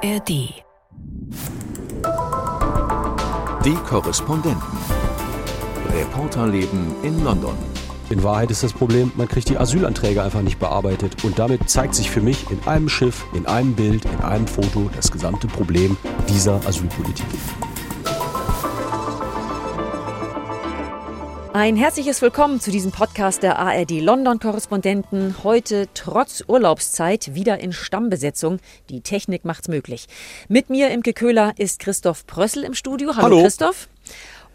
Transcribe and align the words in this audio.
ARD. 0.00 0.28
Die 3.64 3.74
Korrespondenten. 3.88 4.62
Reporterleben 5.92 6.94
in 7.02 7.24
London. 7.24 7.56
In 8.08 8.22
Wahrheit 8.22 8.52
ist 8.52 8.62
das 8.62 8.72
Problem, 8.72 9.10
man 9.16 9.26
kriegt 9.26 9.48
die 9.48 9.58
Asylanträge 9.58 10.22
einfach 10.22 10.42
nicht 10.42 10.60
bearbeitet. 10.60 11.24
Und 11.24 11.38
damit 11.40 11.68
zeigt 11.68 11.96
sich 11.96 12.10
für 12.10 12.20
mich 12.20 12.48
in 12.50 12.60
einem 12.68 12.88
Schiff, 12.88 13.24
in 13.34 13.46
einem 13.46 13.74
Bild, 13.74 14.04
in 14.04 14.20
einem 14.20 14.46
Foto 14.46 14.88
das 14.94 15.10
gesamte 15.10 15.48
Problem 15.48 15.96
dieser 16.28 16.64
Asylpolitik. 16.66 17.26
Ein 21.60 21.74
herzliches 21.74 22.22
Willkommen 22.22 22.60
zu 22.60 22.70
diesem 22.70 22.92
Podcast 22.92 23.42
der 23.42 23.58
ARD 23.58 23.90
London 24.00 24.38
Korrespondenten. 24.38 25.42
Heute 25.42 25.88
trotz 25.92 26.44
Urlaubszeit 26.46 27.34
wieder 27.34 27.58
in 27.58 27.72
Stammbesetzung. 27.72 28.60
Die 28.90 29.00
Technik 29.00 29.44
macht's 29.44 29.66
möglich. 29.66 30.06
Mit 30.46 30.70
mir 30.70 30.88
im 30.90 31.02
Köhler 31.02 31.54
ist 31.56 31.80
Christoph 31.80 32.28
Prössel 32.28 32.62
im 32.62 32.74
Studio. 32.74 33.16
Hallo, 33.16 33.24
Hallo. 33.24 33.42
Christoph. 33.42 33.88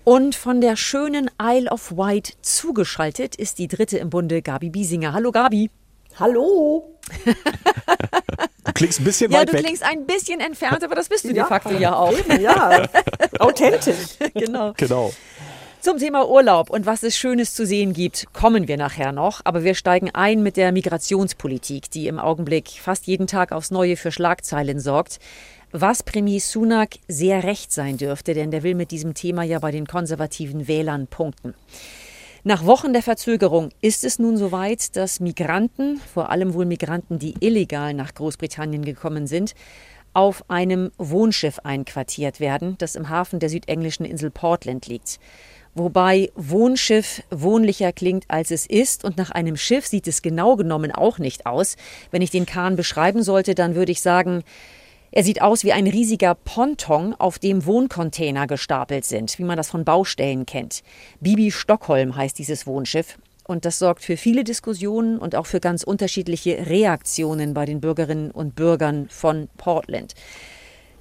Und 0.06 0.34
von 0.36 0.62
der 0.62 0.78
schönen 0.78 1.30
Isle 1.42 1.70
of 1.70 1.92
Wight 1.92 2.38
zugeschaltet 2.42 3.36
ist 3.36 3.60
die 3.60 3.68
dritte 3.68 3.98
im 3.98 4.10
Bunde, 4.10 4.42
Gabi 4.42 4.70
Biesinger. 4.70 5.12
Hallo 5.12 5.34
Gabi. 5.34 5.72
Hallo. 6.18 6.90
Du 8.64 8.72
klingst 8.72 9.02
ein 9.02 9.04
bisschen 9.04 9.30
Ja, 9.30 9.40
weit 9.40 9.50
du 9.50 9.54
weg. 9.54 9.66
klingst 9.66 9.84
ein 9.84 10.06
bisschen 10.06 10.40
entfernt, 10.40 10.86
aber 10.86 10.96
das 10.96 11.10
bist 11.10 11.26
du 11.26 11.34
de 11.34 11.44
facto 11.44 11.72
ja 11.72 11.96
auch. 11.96 12.18
Eben, 12.18 12.40
ja. 12.40 12.88
Authentisch. 13.40 14.18
genau. 14.34 14.74
Genau. 14.78 15.12
Zum 15.84 15.98
Thema 15.98 16.30
Urlaub 16.30 16.70
und 16.70 16.86
was 16.86 17.04
es 17.04 17.18
Schönes 17.18 17.56
zu 17.56 17.66
sehen 17.66 17.92
gibt, 17.92 18.28
kommen 18.32 18.70
wir 18.70 18.78
nachher 18.78 19.12
noch. 19.12 19.42
Aber 19.44 19.66
wir 19.66 19.76
steigen 19.76 20.12
ein 20.14 20.42
mit 20.42 20.56
der 20.56 20.72
Migrationspolitik, 20.72 21.92
die 21.92 22.08
im 22.08 22.20
Augenblick 22.20 22.70
fast 22.70 23.06
jeden 23.06 23.28
Tag 23.28 23.52
aufs 23.52 23.70
Neue 23.70 23.98
für 23.98 24.10
Schlagzeilen 24.10 24.80
sorgt. 24.80 25.20
Was 25.74 26.02
Premier 26.02 26.40
Sunak 26.40 26.92
sehr 27.10 27.44
recht 27.44 27.74
sein 27.74 27.98
dürfte, 27.98 28.34
denn 28.34 28.50
der 28.50 28.64
will 28.64 28.76
mit 28.76 28.92
diesem 28.92 29.14
Thema 29.14 29.44
ja 29.44 29.60
bei 29.60 29.72
den 29.72 29.86
konservativen 29.86 30.70
Wählern 30.70 31.08
punkten. 31.08 31.54
Nach 32.46 32.66
Wochen 32.66 32.94
der 32.94 33.04
Verzögerung 33.04 33.72
ist 33.82 34.06
es 34.06 34.20
nun 34.20 34.38
soweit, 34.38 34.96
dass 34.96 35.20
Migranten, 35.20 36.00
vor 36.14 36.30
allem 36.30 36.54
wohl 36.54 36.66
Migranten, 36.66 37.20
die 37.20 37.34
illegal 37.42 37.94
nach 37.94 38.14
Großbritannien 38.14 38.86
gekommen 38.86 39.28
sind, 39.28 39.54
auf 40.14 40.50
einem 40.50 40.92
Wohnschiff 40.98 41.60
einquartiert 41.60 42.40
werden, 42.40 42.76
das 42.78 42.96
im 42.96 43.10
Hafen 43.10 43.40
der 43.40 43.50
südenglischen 43.50 44.06
Insel 44.06 44.32
Portland 44.32 44.88
liegt. 44.88 45.20
Wobei 45.76 46.32
Wohnschiff 46.36 47.24
wohnlicher 47.32 47.92
klingt, 47.92 48.26
als 48.28 48.52
es 48.52 48.66
ist. 48.66 49.04
Und 49.04 49.18
nach 49.18 49.32
einem 49.32 49.58
Schiff 49.58 49.88
sieht 49.88 50.08
es 50.08 50.22
genau 50.22 50.56
genommen 50.56 50.92
auch 50.92 51.18
nicht 51.18 51.46
aus. 51.46 51.78
Wenn 52.12 52.22
ich 52.22 52.30
den 52.30 52.46
Kahn 52.46 52.76
beschreiben 52.76 53.24
sollte, 53.24 53.56
dann 53.56 53.76
würde 53.76 53.92
ich 53.92 54.02
sagen, 54.02 54.44
er 55.12 55.24
sieht 55.24 55.42
aus 55.42 55.64
wie 55.64 55.74
ein 55.74 55.86
riesiger 55.86 56.34
Ponton, 56.34 57.14
auf 57.14 57.38
dem 57.38 57.66
Wohncontainer 57.66 58.48
gestapelt 58.48 59.06
sind, 59.06 59.38
wie 59.38 59.44
man 59.44 59.58
das 59.58 59.70
von 59.70 59.86
Baustellen 59.86 60.48
kennt. 60.48 60.82
Bibi 61.20 61.52
Stockholm 61.52 62.16
heißt 62.16 62.38
dieses 62.38 62.66
Wohnschiff. 62.66 63.18
Und 63.46 63.66
das 63.66 63.78
sorgt 63.78 64.04
für 64.04 64.18
viele 64.18 64.44
Diskussionen 64.44 65.20
und 65.20 65.36
auch 65.36 65.46
für 65.46 65.60
ganz 65.60 65.84
unterschiedliche 65.84 66.66
Reaktionen 66.68 67.54
bei 67.54 67.66
den 67.66 67.82
Bürgerinnen 67.82 68.32
und 68.32 68.56
Bürgern 68.56 69.08
von 69.10 69.50
Portland. 69.58 70.14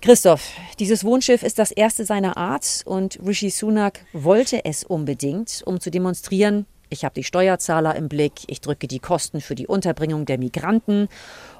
Christoph, 0.03 0.51
dieses 0.81 1.05
Wohnschiff 1.05 1.45
ist 1.45 1.61
das 1.61 1.71
erste 1.71 2.05
seiner 2.05 2.37
Art 2.37 2.83
und 2.87 3.21
Rishi 3.25 3.51
Sunak 3.51 4.01
wollte 4.13 4.65
es 4.65 4.83
unbedingt, 4.83 5.63
um 5.65 5.79
zu 5.79 5.93
demonstrieren, 5.93 6.67
ich 6.91 7.05
habe 7.05 7.15
die 7.15 7.23
Steuerzahler 7.23 7.95
im 7.95 8.09
Blick, 8.09 8.33
ich 8.49 8.61
drücke 8.61 8.89
die 8.89 8.99
Kosten 8.99 9.41
für 9.41 9.55
die 9.55 9.69
Unterbringung 9.69 10.27
der 10.27 10.39
Migranten 10.39 11.07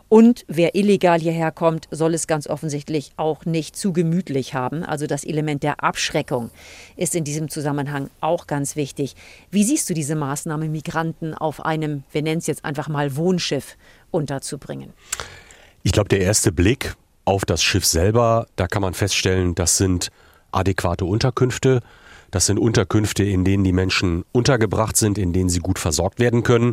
und 0.09 0.45
wer 0.49 0.75
illegal 0.75 1.21
hierher 1.21 1.53
kommt, 1.53 1.87
soll 1.93 2.15
es 2.15 2.27
ganz 2.27 2.49
offensichtlich 2.49 3.13
auch 3.17 3.45
nicht 3.45 3.77
zu 3.77 3.93
gemütlich 3.93 4.55
haben. 4.55 4.83
Also 4.83 5.07
das 5.07 5.23
Element 5.23 5.63
der 5.63 5.85
Abschreckung 5.85 6.51
ist 6.97 7.15
in 7.15 7.23
diesem 7.23 7.49
Zusammenhang 7.49 8.11
auch 8.21 8.49
ganz 8.49 8.75
wichtig. 8.75 9.15
Wie 9.53 9.63
siehst 9.63 9.89
du 9.89 9.95
diese 9.95 10.17
Maßnahme, 10.17 10.69
Migranten 10.69 11.33
auf 11.33 11.65
einem, 11.65 12.03
wir 12.11 12.23
nennen 12.23 12.41
es 12.41 12.49
jetzt 12.49 12.65
einfach 12.65 12.89
mal 12.89 13.15
Wohnschiff, 13.15 13.77
unterzubringen? 14.11 14.93
Ich 15.85 15.93
glaube, 15.93 16.09
der 16.09 16.21
erste 16.21 16.51
Blick 16.51 16.97
auf 17.25 17.45
das 17.45 17.63
Schiff 17.63 17.85
selber, 17.85 18.47
da 18.57 18.67
kann 18.67 18.83
man 18.83 18.95
feststellen, 18.95 19.55
das 19.55 19.77
sind 19.77 20.11
adäquate 20.51 21.05
Unterkünfte. 21.05 21.81
Das 22.33 22.47
sind 22.47 22.59
Unterkünfte, 22.59 23.25
in 23.25 23.45
denen 23.45 23.63
die 23.63 23.75
Menschen 23.75 24.25
untergebracht 24.33 24.97
sind, 24.97 25.19
in 25.19 25.35
denen 25.35 25.51
sie 25.51 25.59
gut 25.59 25.79
versorgt 25.79 26.19
werden 26.19 26.43
können. 26.43 26.73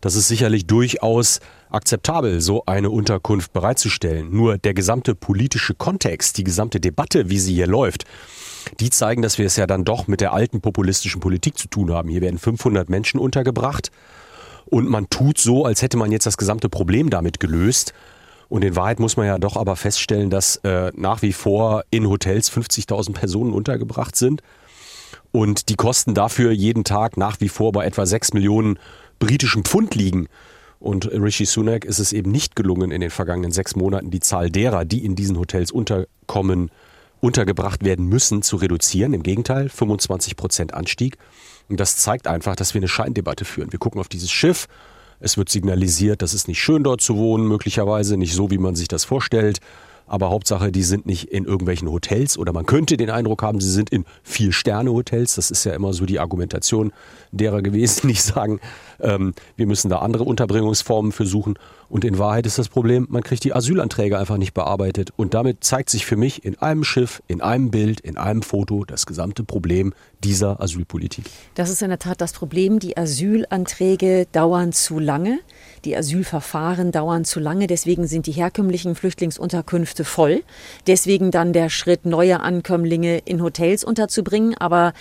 Das 0.00 0.16
ist 0.16 0.26
sicherlich 0.26 0.66
durchaus 0.66 1.38
akzeptabel, 1.70 2.40
so 2.40 2.64
eine 2.66 2.90
Unterkunft 2.90 3.52
bereitzustellen. 3.52 4.34
Nur 4.34 4.58
der 4.58 4.74
gesamte 4.74 5.14
politische 5.14 5.74
Kontext, 5.74 6.38
die 6.38 6.44
gesamte 6.44 6.80
Debatte, 6.80 7.30
wie 7.30 7.38
sie 7.38 7.54
hier 7.54 7.68
läuft, 7.68 8.04
die 8.80 8.90
zeigen, 8.90 9.22
dass 9.22 9.38
wir 9.38 9.46
es 9.46 9.54
ja 9.54 9.68
dann 9.68 9.84
doch 9.84 10.08
mit 10.08 10.20
der 10.20 10.32
alten 10.32 10.60
populistischen 10.60 11.20
Politik 11.20 11.56
zu 11.56 11.68
tun 11.68 11.92
haben. 11.92 12.08
Hier 12.08 12.20
werden 12.20 12.40
500 12.40 12.90
Menschen 12.90 13.20
untergebracht 13.20 13.92
und 14.64 14.88
man 14.88 15.08
tut 15.08 15.38
so, 15.38 15.64
als 15.64 15.82
hätte 15.82 15.96
man 15.96 16.10
jetzt 16.10 16.26
das 16.26 16.36
gesamte 16.36 16.68
Problem 16.68 17.10
damit 17.10 17.38
gelöst. 17.38 17.94
Und 18.48 18.64
in 18.64 18.76
Wahrheit 18.76 19.00
muss 19.00 19.16
man 19.16 19.26
ja 19.26 19.38
doch 19.38 19.56
aber 19.56 19.76
feststellen, 19.76 20.30
dass 20.30 20.56
äh, 20.56 20.92
nach 20.94 21.22
wie 21.22 21.32
vor 21.32 21.84
in 21.90 22.08
Hotels 22.08 22.50
50.000 22.50 23.12
Personen 23.12 23.52
untergebracht 23.52 24.14
sind 24.16 24.42
und 25.32 25.68
die 25.68 25.74
Kosten 25.74 26.14
dafür 26.14 26.52
jeden 26.52 26.84
Tag 26.84 27.16
nach 27.16 27.40
wie 27.40 27.48
vor 27.48 27.72
bei 27.72 27.84
etwa 27.84 28.06
6 28.06 28.32
Millionen 28.34 28.78
britischen 29.18 29.64
Pfund 29.64 29.94
liegen. 29.94 30.28
Und 30.78 31.10
Rishi 31.10 31.46
Sunak 31.46 31.84
ist 31.84 31.98
es 31.98 32.12
eben 32.12 32.30
nicht 32.30 32.54
gelungen, 32.54 32.90
in 32.90 33.00
den 33.00 33.10
vergangenen 33.10 33.50
sechs 33.50 33.76
Monaten 33.76 34.10
die 34.10 34.20
Zahl 34.20 34.50
derer, 34.50 34.84
die 34.84 35.04
in 35.04 35.16
diesen 35.16 35.38
Hotels 35.38 35.72
unterkommen, 35.72 36.70
untergebracht 37.20 37.82
werden 37.82 38.06
müssen, 38.06 38.42
zu 38.42 38.56
reduzieren. 38.56 39.14
Im 39.14 39.22
Gegenteil, 39.22 39.68
25 39.68 40.36
Prozent 40.36 40.74
Anstieg. 40.74 41.16
Und 41.68 41.80
das 41.80 41.96
zeigt 41.96 42.26
einfach, 42.26 42.56
dass 42.56 42.74
wir 42.74 42.80
eine 42.80 42.88
Scheindebatte 42.88 43.44
führen. 43.44 43.72
Wir 43.72 43.78
gucken 43.78 44.00
auf 44.00 44.08
dieses 44.08 44.30
Schiff. 44.30 44.68
Es 45.20 45.36
wird 45.36 45.48
signalisiert, 45.48 46.22
das 46.22 46.34
ist 46.34 46.48
nicht 46.48 46.60
schön 46.60 46.82
dort 46.84 47.00
zu 47.00 47.16
wohnen, 47.16 47.46
möglicherweise 47.48 48.16
nicht 48.16 48.34
so, 48.34 48.50
wie 48.50 48.58
man 48.58 48.74
sich 48.74 48.88
das 48.88 49.04
vorstellt. 49.04 49.60
Aber 50.08 50.30
Hauptsache, 50.30 50.70
die 50.70 50.84
sind 50.84 51.04
nicht 51.06 51.32
in 51.32 51.44
irgendwelchen 51.44 51.90
Hotels 51.90 52.38
oder 52.38 52.52
man 52.52 52.64
könnte 52.64 52.96
den 52.96 53.10
Eindruck 53.10 53.42
haben, 53.42 53.60
sie 53.60 53.70
sind 53.70 53.90
in 53.90 54.04
Vier-Sterne-Hotels. 54.22 55.34
Das 55.34 55.50
ist 55.50 55.64
ja 55.64 55.72
immer 55.72 55.92
so 55.92 56.06
die 56.06 56.20
Argumentation 56.20 56.92
derer 57.32 57.60
gewesen, 57.60 58.08
die 58.08 58.14
sagen, 58.14 58.60
ähm, 59.00 59.34
wir 59.56 59.66
müssen 59.66 59.88
da 59.88 59.98
andere 59.98 60.22
Unterbringungsformen 60.24 61.10
für 61.10 61.26
suchen. 61.26 61.58
Und 61.88 62.04
in 62.04 62.18
Wahrheit 62.18 62.46
ist 62.46 62.58
das 62.58 62.68
Problem, 62.68 63.06
man 63.10 63.22
kriegt 63.22 63.44
die 63.44 63.54
Asylanträge 63.54 64.18
einfach 64.18 64.36
nicht 64.36 64.54
bearbeitet. 64.54 65.10
Und 65.16 65.34
damit 65.34 65.64
zeigt 65.64 65.90
sich 65.90 66.06
für 66.06 66.16
mich 66.16 66.44
in 66.44 66.58
einem 66.58 66.84
Schiff, 66.84 67.22
in 67.26 67.40
einem 67.40 67.70
Bild, 67.70 68.00
in 68.00 68.16
einem 68.16 68.42
Foto 68.42 68.84
das 68.84 69.06
gesamte 69.06 69.44
Problem 69.44 69.94
dieser 70.24 70.60
Asylpolitik. 70.60 71.26
Das 71.54 71.70
ist 71.70 71.82
in 71.82 71.88
der 71.88 71.98
Tat 71.98 72.20
das 72.20 72.32
Problem. 72.32 72.78
Die 72.78 72.96
Asylanträge 72.96 74.26
dauern 74.32 74.72
zu 74.72 74.98
lange. 74.98 75.38
Die 75.84 75.96
Asylverfahren 75.96 76.90
dauern 76.90 77.24
zu 77.24 77.38
lange. 77.38 77.66
Deswegen 77.66 78.06
sind 78.06 78.26
die 78.26 78.32
herkömmlichen 78.32 78.94
Flüchtlingsunterkünfte 78.94 80.04
voll. 80.04 80.42
Deswegen 80.86 81.30
dann 81.30 81.52
der 81.52 81.68
Schritt, 81.68 82.06
neue 82.06 82.40
Ankömmlinge 82.40 83.18
in 83.18 83.42
Hotels 83.42 83.84
unterzubringen. 83.84 84.54
Aber 84.58 84.92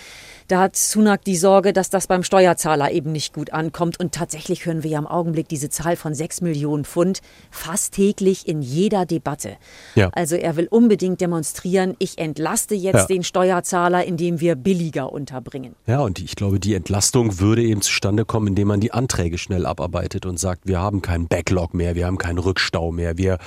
da 0.47 0.59
hat 0.59 0.75
Sunak 0.75 1.23
die 1.23 1.38
Sorge, 1.38 1.73
dass 1.73 1.89
das 1.89 2.07
beim 2.07 2.23
Steuerzahler 2.23 2.91
eben 2.91 3.11
nicht 3.11 3.33
gut 3.33 3.51
ankommt. 3.53 4.00
Und 4.00 4.13
tatsächlich 4.13 4.66
hören 4.66 4.83
wir 4.83 4.91
ja 4.91 5.00
im 5.00 5.07
Augenblick 5.07 5.47
diese 5.47 5.69
Zahl 5.69 5.95
von 5.95 6.13
sechs 6.13 6.41
Millionen 6.41 6.85
Pfund 6.85 7.22
fast 7.50 7.94
täglich 7.94 8.47
in 8.47 8.61
jeder 8.61 9.05
Debatte. 9.05 9.57
Ja. 9.95 10.09
Also 10.13 10.35
er 10.35 10.55
will 10.55 10.67
unbedingt 10.69 11.22
demonstrieren, 11.22 11.95
ich 12.00 12.17
entlaste 12.17 12.75
jetzt 12.75 12.95
Ja. 12.95 13.05
den 13.05 13.23
Steuerzahler, 13.23 14.05
indem 14.05 14.39
wir 14.39 14.55
billiger 14.55 15.11
unterbringen. 15.11 15.75
Ja, 15.88 16.01
und 16.01 16.19
ich 16.19 16.35
glaube, 16.35 16.59
die 16.59 16.75
Entlastung 16.75 17.39
würde 17.39 17.63
eben 17.63 17.81
zustande 17.81 18.25
kommen, 18.25 18.47
indem 18.47 18.67
man 18.67 18.79
die 18.79 18.91
Anträge 18.91 19.38
schnell 19.38 19.66
abarbeitet 19.66 20.25
und 20.25 20.39
sagt, 20.39 20.67
wir 20.67 20.79
haben 20.79 21.01
keinen 21.01 21.28
Backlog 21.28 21.73
mehr, 21.73 21.95
wir 21.95 22.05
haben 22.05 22.17
keinen 22.17 22.39
Rückstau 22.39 22.91
mehr, 22.91 23.17
wir 23.17 23.37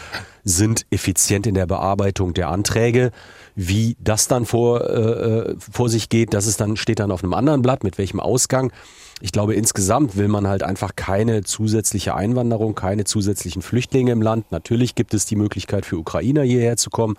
sind 0.49 0.87
effizient 0.91 1.47
in 1.47 1.55
der 1.55 1.67
Bearbeitung 1.67 2.33
der 2.33 2.49
Anträge. 2.49 3.11
Wie 3.55 3.97
das 4.00 4.29
dann 4.29 4.47
vor, 4.47 4.89
äh, 4.89 5.55
vor 5.59 5.91
sich 5.91 6.09
geht, 6.09 6.33
das 6.33 6.47
ist 6.47 6.61
dann, 6.61 6.77
steht 6.77 7.00
dann 7.00 7.11
auf 7.11 7.23
einem 7.23 7.35
anderen 7.35 7.61
Blatt, 7.61 7.85
mit 7.85 7.99
welchem 7.99 8.19
Ausgang. 8.19 8.73
Ich 9.21 9.33
glaube, 9.33 9.55
insgesamt 9.55 10.17
will 10.17 10.29
man 10.29 10.47
halt 10.47 10.62
einfach 10.62 10.97
keine 10.97 11.43
zusätzliche 11.43 12.15
Einwanderung, 12.15 12.75
keine 12.75 13.05
zusätzlichen 13.05 13.62
Flüchtlinge 13.62 14.12
im 14.12 14.23
Land. 14.23 14.50
Natürlich 14.50 14.95
gibt 14.95 15.12
es 15.12 15.27
die 15.27 15.37
Möglichkeit 15.37 15.85
für 15.85 15.99
Ukrainer 15.99 16.43
hierher 16.43 16.77
zu 16.77 16.89
kommen. 16.89 17.17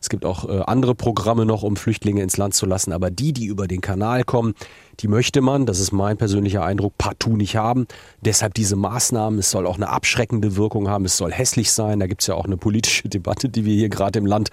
Es 0.00 0.10
gibt 0.10 0.24
auch 0.24 0.48
äh, 0.48 0.60
andere 0.66 0.94
Programme 0.94 1.46
noch, 1.46 1.62
um 1.62 1.76
Flüchtlinge 1.76 2.22
ins 2.22 2.36
Land 2.36 2.54
zu 2.54 2.66
lassen. 2.66 2.92
Aber 2.92 3.10
die, 3.10 3.32
die 3.32 3.46
über 3.46 3.66
den 3.66 3.80
Kanal 3.80 4.24
kommen, 4.24 4.54
die 5.00 5.08
möchte 5.08 5.40
man, 5.40 5.66
das 5.66 5.78
ist 5.78 5.92
mein 5.92 6.16
persönlicher 6.16 6.64
Eindruck, 6.64 6.98
partout 6.98 7.36
nicht 7.36 7.56
haben. 7.56 7.86
Deshalb 8.20 8.54
diese 8.54 8.76
Maßnahmen. 8.76 9.38
Es 9.38 9.50
soll 9.50 9.66
auch 9.66 9.76
eine 9.76 9.88
abschreckende 9.88 10.56
Wirkung 10.56 10.88
haben. 10.88 11.04
Es 11.04 11.16
soll 11.16 11.32
hässlich 11.32 11.70
sein. 11.70 12.00
Da 12.00 12.06
gibt 12.06 12.22
es 12.22 12.26
ja 12.26 12.34
auch 12.34 12.46
eine 12.46 12.56
politische 12.56 13.08
Debatte, 13.08 13.48
die 13.48 13.64
wir 13.64 13.74
hier 13.74 13.88
gerade 13.88 14.18
im 14.18 14.26
Land 14.26 14.50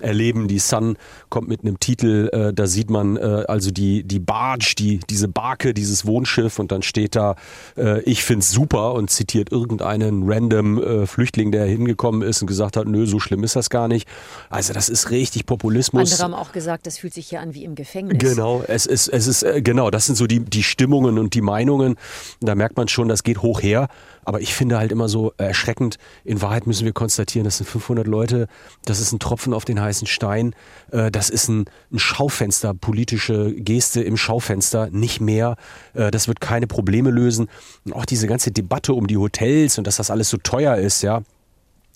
erleben. 0.00 0.48
Die 0.48 0.58
Sun 0.58 0.96
kommt 1.28 1.48
mit 1.48 1.62
einem 1.62 1.80
Titel, 1.80 2.28
äh, 2.32 2.52
da 2.52 2.66
sieht 2.66 2.90
man 2.90 3.16
äh, 3.16 3.44
also 3.48 3.70
die, 3.70 4.04
die 4.04 4.18
Barge, 4.18 4.74
die, 4.78 5.00
diese 5.08 5.28
Barke, 5.28 5.74
dieses 5.74 6.04
Wohnschiff 6.06 6.58
und 6.58 6.72
dann 6.72 6.82
steht 6.82 7.14
da, 7.14 7.36
äh, 7.76 8.00
ich 8.02 8.24
find's 8.24 8.50
super 8.50 8.94
und 8.94 9.10
zitiert 9.10 9.52
irgendeinen 9.52 10.24
random 10.26 10.82
äh, 10.82 11.06
Flüchtling, 11.06 11.52
der 11.52 11.64
hingekommen 11.66 12.22
ist 12.22 12.42
und 12.42 12.48
gesagt 12.48 12.76
hat, 12.76 12.86
nö, 12.86 13.06
so 13.06 13.20
schlimm 13.20 13.44
ist 13.44 13.56
das 13.56 13.70
gar 13.70 13.88
nicht. 13.88 14.08
Also 14.50 14.72
das 14.72 14.88
ist 14.88 15.10
richtig 15.10 15.46
Populismus. 15.46 16.12
Andere 16.12 16.24
haben 16.24 16.34
auch 16.34 16.52
gesagt, 16.52 16.86
das 16.86 16.98
fühlt 16.98 17.14
sich 17.14 17.28
hier 17.28 17.40
an 17.40 17.54
wie 17.54 17.64
im 17.64 17.74
Gefängnis. 17.74 18.18
Genau, 18.18 18.62
es 18.66 18.86
ist, 18.86 19.08
es 19.08 19.26
ist, 19.26 19.42
äh, 19.42 19.61
genau, 19.62 19.90
das 19.90 20.06
sind 20.06 20.16
so 20.16 20.26
die, 20.26 20.40
die 20.40 20.62
Stimmungen 20.62 21.18
und 21.18 21.34
die 21.34 21.40
Meinungen. 21.40 21.96
Da 22.40 22.54
merkt 22.54 22.76
man 22.76 22.88
schon, 22.88 23.08
das 23.08 23.22
geht 23.22 23.42
hoch 23.42 23.62
her. 23.62 23.88
Aber 24.24 24.40
ich 24.40 24.54
finde 24.54 24.78
halt 24.78 24.92
immer 24.92 25.08
so 25.08 25.32
erschreckend, 25.36 25.98
in 26.24 26.42
Wahrheit 26.42 26.66
müssen 26.66 26.84
wir 26.84 26.92
konstatieren, 26.92 27.44
das 27.44 27.56
sind 27.56 27.68
500 27.68 28.06
Leute, 28.06 28.46
das 28.84 29.00
ist 29.00 29.12
ein 29.12 29.18
Tropfen 29.18 29.52
auf 29.52 29.64
den 29.64 29.80
heißen 29.80 30.06
Stein, 30.06 30.54
äh, 30.92 31.10
das 31.10 31.28
ist 31.28 31.48
ein, 31.48 31.64
ein 31.90 31.98
Schaufenster, 31.98 32.72
politische 32.72 33.52
Geste 33.54 34.00
im 34.02 34.16
Schaufenster, 34.16 34.90
nicht 34.90 35.20
mehr. 35.20 35.56
Äh, 35.94 36.12
das 36.12 36.28
wird 36.28 36.40
keine 36.40 36.68
Probleme 36.68 37.10
lösen. 37.10 37.48
Auch 37.90 38.04
diese 38.04 38.28
ganze 38.28 38.52
Debatte 38.52 38.94
um 38.94 39.08
die 39.08 39.16
Hotels 39.16 39.78
und 39.78 39.86
dass 39.86 39.96
das 39.96 40.10
alles 40.10 40.30
so 40.30 40.36
teuer 40.36 40.76
ist, 40.76 41.02
ja. 41.02 41.22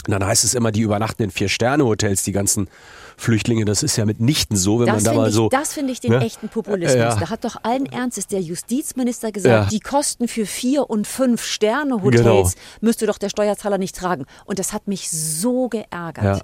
Und 0.07 0.13
dann 0.13 0.25
heißt 0.25 0.45
es 0.45 0.55
immer, 0.55 0.71
die 0.71 0.83
übernachten 0.83 1.23
in 1.25 1.31
Vier-Sterne-Hotels, 1.31 2.23
die 2.23 2.33
ganzen 2.33 2.69
Flüchtlinge. 3.17 3.65
Das 3.65 3.83
ist 3.83 3.97
ja 3.97 4.05
mitnichten 4.05 4.57
so, 4.57 4.79
wenn 4.79 4.87
das 4.87 5.03
man 5.03 5.05
da 5.05 5.15
mal 5.15 5.29
ich, 5.31 5.35
so. 5.35 5.49
Das 5.49 5.73
finde 5.73 5.93
ich 5.93 6.01
den 6.01 6.13
ne? 6.13 6.21
echten 6.25 6.49
Populismus. 6.49 6.95
Ja. 7.01 7.17
Da 7.17 7.31
hat 7.31 7.45
doch 7.45 7.57
allen 7.65 7.87
Ernstes 7.87 8.27
der 8.27 8.41
Justizminister 8.41 9.33
gesagt, 9.33 9.65
Ja. 9.65 9.69
die 9.71 9.81
Kosten 9.81 10.29
für 10.29 10.47
Vier- 10.47 10.89
und 10.91 11.07
Fünf-Sterne-Hotels 11.07 12.23
Genau. 12.23 12.51
müsste 12.83 13.07
doch 13.07 13.19
der 13.19 13.31
Steuerzahler 13.31 13.79
nicht 13.79 13.97
tragen. 13.97 14.27
Und 14.45 14.59
das 14.59 14.73
hat 14.73 14.87
mich 14.87 15.11
so 15.11 15.69
geärgert. 15.69 16.25
Ja. 16.25 16.41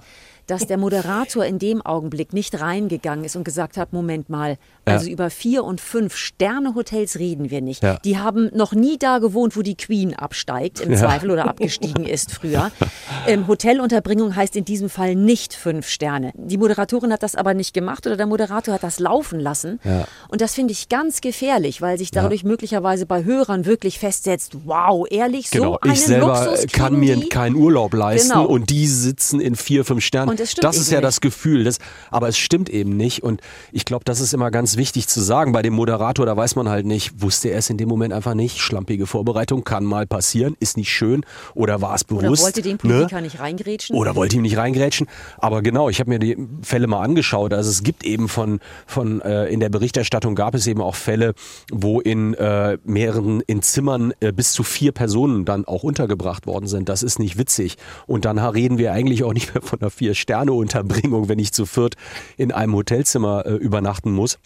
Dass 0.47 0.67
der 0.67 0.77
Moderator 0.77 1.45
in 1.45 1.57
dem 1.59 1.81
Augenblick 1.81 2.33
nicht 2.33 2.59
reingegangen 2.59 3.23
ist 3.25 3.35
und 3.35 3.43
gesagt 3.45 3.77
hat: 3.77 3.93
Moment 3.93 4.29
mal, 4.29 4.57
also 4.85 5.09
über 5.09 5.29
vier 5.29 5.63
und 5.63 5.79
fünf 5.79 6.15
Sterne-Hotels 6.15 7.17
reden 7.19 7.49
wir 7.49 7.61
nicht. 7.61 7.83
Ja. 7.83 7.97
Die 8.03 8.17
haben 8.17 8.49
noch 8.53 8.73
nie 8.73 8.97
da 8.97 9.19
gewohnt, 9.19 9.55
wo 9.55 9.61
die 9.61 9.75
Queen 9.75 10.13
absteigt, 10.13 10.81
im 10.81 10.91
Ja. 10.91 10.97
Zweifel 10.99 11.31
oder 11.31 11.45
abgestiegen 11.47 12.05
ist 12.05 12.31
früher. 12.31 12.71
Ähm, 13.25 13.47
Hotelunterbringung 13.47 14.35
heißt 14.35 14.55
in 14.57 14.65
diesem 14.65 14.89
Fall 14.89 15.15
nicht 15.15 15.53
fünf 15.53 15.87
Sterne. 15.87 16.33
Die 16.35 16.57
Moderatorin 16.57 17.13
hat 17.13 17.23
das 17.23 17.35
aber 17.35 17.53
nicht 17.53 17.73
gemacht 17.73 18.05
oder 18.05 18.17
der 18.17 18.25
Moderator 18.25 18.73
hat 18.73 18.83
das 18.83 18.99
laufen 18.99 19.39
lassen. 19.39 19.79
Ja. 19.85 20.05
Und 20.27 20.41
das 20.41 20.53
finde 20.53 20.73
ich 20.73 20.89
ganz 20.89 21.21
gefährlich, 21.21 21.81
weil 21.81 21.97
sich 21.97 22.11
dadurch 22.11 22.43
möglicherweise 22.43 23.05
bei 23.05 23.23
Hörern 23.23 23.65
wirklich 23.65 23.97
festsetzt, 23.99 24.57
wow, 24.65 25.05
ehrlich, 25.09 25.49
so 25.49 25.57
Genau, 25.57 25.77
einen 25.79 25.93
ich 25.93 26.01
selber 26.01 26.45
Luxus 26.47 26.67
kann 26.73 26.99
mir 26.99 27.29
keinen 27.29 27.55
Urlaub 27.55 27.93
leisten 27.93 28.29
Genau. 28.33 28.45
und 28.45 28.69
die 28.69 28.87
sitzen 28.87 29.39
in 29.39 29.55
vier, 29.55 29.85
fünf 29.85 30.03
Sternen. 30.03 30.32
Und 30.39 30.47
stimmt 30.47 30.63
das 30.63 30.77
ist 30.77 30.91
ja 30.91 30.97
nicht. 30.97 31.07
das 31.07 31.21
Gefühl. 31.21 31.63
Das, 31.63 31.79
aber 32.11 32.27
es 32.27 32.37
stimmt 32.37 32.69
eben 32.69 32.95
nicht. 32.95 33.23
Und 33.23 33.41
ich 33.71 33.85
glaube, 33.85 34.05
das 34.05 34.19
ist 34.19 34.33
immer 34.33 34.51
ganz 34.51 34.77
wichtig 34.77 35.07
zu 35.07 35.21
sagen. 35.21 35.51
Bei 35.51 35.61
dem 35.61 35.73
Moderator, 35.73 36.25
da 36.25 36.35
weiß 36.35 36.55
man 36.55 36.69
halt 36.69 36.85
nicht, 36.85 37.21
wusste 37.21 37.49
er 37.49 37.57
es 37.57 37.69
in 37.69 37.77
dem 37.77 37.89
Moment 37.89 38.13
einfach 38.13 38.33
nicht. 38.33 38.59
Schlampige 38.59 39.07
Vorbereitung 39.07 39.63
kann 39.63 39.83
mal 39.83 40.07
passieren, 40.07 40.55
ist 40.59 40.77
nicht 40.77 40.91
schön. 40.91 41.25
Oder 41.53 41.81
war 41.81 41.95
es 41.95 42.03
bewusst? 42.03 42.25
Oder 42.25 42.41
wollte 42.41 42.61
den 42.61 42.73
ne? 42.73 42.77
Politiker 42.77 43.21
nicht 43.21 43.39
reingrätschen? 43.39 43.95
Oder 43.95 44.15
wollte 44.15 44.35
ihm 44.35 44.41
nicht 44.41 44.57
reingrätschen. 44.57 45.07
Aber 45.37 45.61
genau, 45.61 45.89
ich 45.89 45.99
habe 45.99 46.09
mir 46.09 46.19
die 46.19 46.37
Fälle 46.61 46.87
mal 46.87 47.01
angeschaut. 47.01 47.53
Also 47.53 47.69
es 47.69 47.83
gibt 47.83 48.03
eben 48.03 48.27
von, 48.27 48.59
von 48.85 49.21
äh, 49.21 49.45
in 49.47 49.59
der 49.59 49.69
Berichterstattung 49.69 50.35
gab 50.35 50.55
es 50.55 50.67
eben 50.67 50.81
auch 50.81 50.95
Fälle, 50.95 51.33
wo 51.71 51.99
in 51.99 52.33
äh, 52.33 52.77
mehreren, 52.83 53.41
in 53.41 53.61
Zimmern 53.61 54.13
äh, 54.19 54.31
bis 54.31 54.53
zu 54.53 54.63
vier 54.63 54.91
Personen 54.91 55.45
dann 55.45 55.65
auch 55.65 55.83
untergebracht 55.83 56.47
worden 56.47 56.67
sind. 56.67 56.89
Das 56.89 57.03
ist 57.03 57.19
nicht 57.19 57.37
witzig. 57.37 57.77
Und 58.07 58.25
dann 58.25 58.39
reden 58.39 58.77
wir 58.77 58.93
eigentlich 58.93 59.23
auch 59.23 59.33
nicht 59.33 59.53
mehr 59.53 59.61
von 59.61 59.81
einer 59.81 59.89
Vier-Sterne-Unterbringung, 60.23 61.27
wenn 61.27 61.39
ich 61.39 61.51
zu 61.51 61.65
viert 61.65 61.95
in 62.37 62.51
einem 62.51 62.75
Hotelzimmer 62.75 63.45
äh, 63.45 63.53
übernachten 63.55 64.11
muss. 64.13 64.39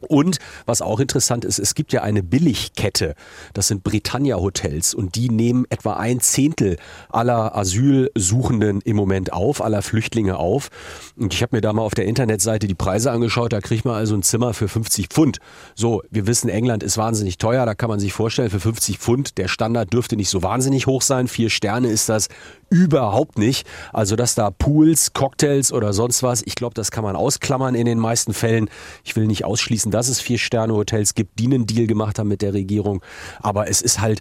Und 0.00 0.38
was 0.66 0.82
auch 0.82 1.00
interessant 1.00 1.44
ist, 1.44 1.58
es 1.58 1.74
gibt 1.74 1.92
ja 1.92 2.02
eine 2.02 2.22
Billigkette. 2.22 3.14
Das 3.52 3.68
sind 3.68 3.82
Britannia 3.82 4.36
Hotels 4.36 4.94
und 4.94 5.14
die 5.14 5.28
nehmen 5.28 5.66
etwa 5.70 5.94
ein 5.94 6.20
Zehntel 6.20 6.76
aller 7.10 7.56
Asylsuchenden 7.56 8.80
im 8.82 8.96
Moment 8.96 9.32
auf, 9.32 9.62
aller 9.62 9.82
Flüchtlinge 9.82 10.38
auf. 10.38 10.70
Und 11.16 11.34
ich 11.34 11.42
habe 11.42 11.56
mir 11.56 11.60
da 11.60 11.72
mal 11.72 11.82
auf 11.82 11.94
der 11.94 12.06
Internetseite 12.06 12.66
die 12.66 12.74
Preise 12.74 13.10
angeschaut. 13.10 13.52
Da 13.52 13.60
kriegt 13.60 13.84
man 13.84 13.94
also 13.94 14.14
ein 14.14 14.22
Zimmer 14.22 14.54
für 14.54 14.68
50 14.68 15.08
Pfund. 15.08 15.38
So, 15.74 16.02
wir 16.10 16.26
wissen, 16.26 16.48
England 16.48 16.82
ist 16.82 16.96
wahnsinnig 16.96 17.38
teuer. 17.38 17.66
Da 17.66 17.74
kann 17.74 17.90
man 17.90 18.00
sich 18.00 18.12
vorstellen, 18.12 18.50
für 18.50 18.60
50 18.60 18.98
Pfund, 18.98 19.38
der 19.38 19.48
Standard 19.48 19.92
dürfte 19.92 20.16
nicht 20.16 20.30
so 20.30 20.42
wahnsinnig 20.42 20.86
hoch 20.86 21.02
sein. 21.02 21.28
Vier 21.28 21.50
Sterne 21.50 21.88
ist 21.88 22.08
das 22.08 22.28
überhaupt 22.70 23.38
nicht. 23.38 23.66
Also, 23.92 24.16
dass 24.16 24.34
da 24.34 24.50
Pools, 24.50 25.12
Cocktails 25.12 25.72
oder 25.72 25.92
sonst 25.92 26.22
was, 26.22 26.42
ich 26.42 26.54
glaube, 26.54 26.74
das 26.74 26.90
kann 26.90 27.04
man 27.04 27.16
ausklammern 27.16 27.74
in 27.74 27.86
den 27.86 27.98
meisten 27.98 28.32
Fällen. 28.32 28.70
Ich 29.04 29.16
will 29.16 29.26
nicht 29.26 29.44
ausschließen, 29.44 29.89
dass 29.90 30.08
es 30.08 30.20
Vier-Sterne-Hotels 30.20 31.14
gibt, 31.14 31.38
die 31.38 31.46
einen 31.46 31.66
Deal 31.66 31.86
gemacht 31.86 32.18
haben 32.18 32.28
mit 32.28 32.42
der 32.42 32.54
Regierung. 32.54 33.02
Aber 33.40 33.68
es 33.68 33.82
ist 33.82 34.00
halt 34.00 34.20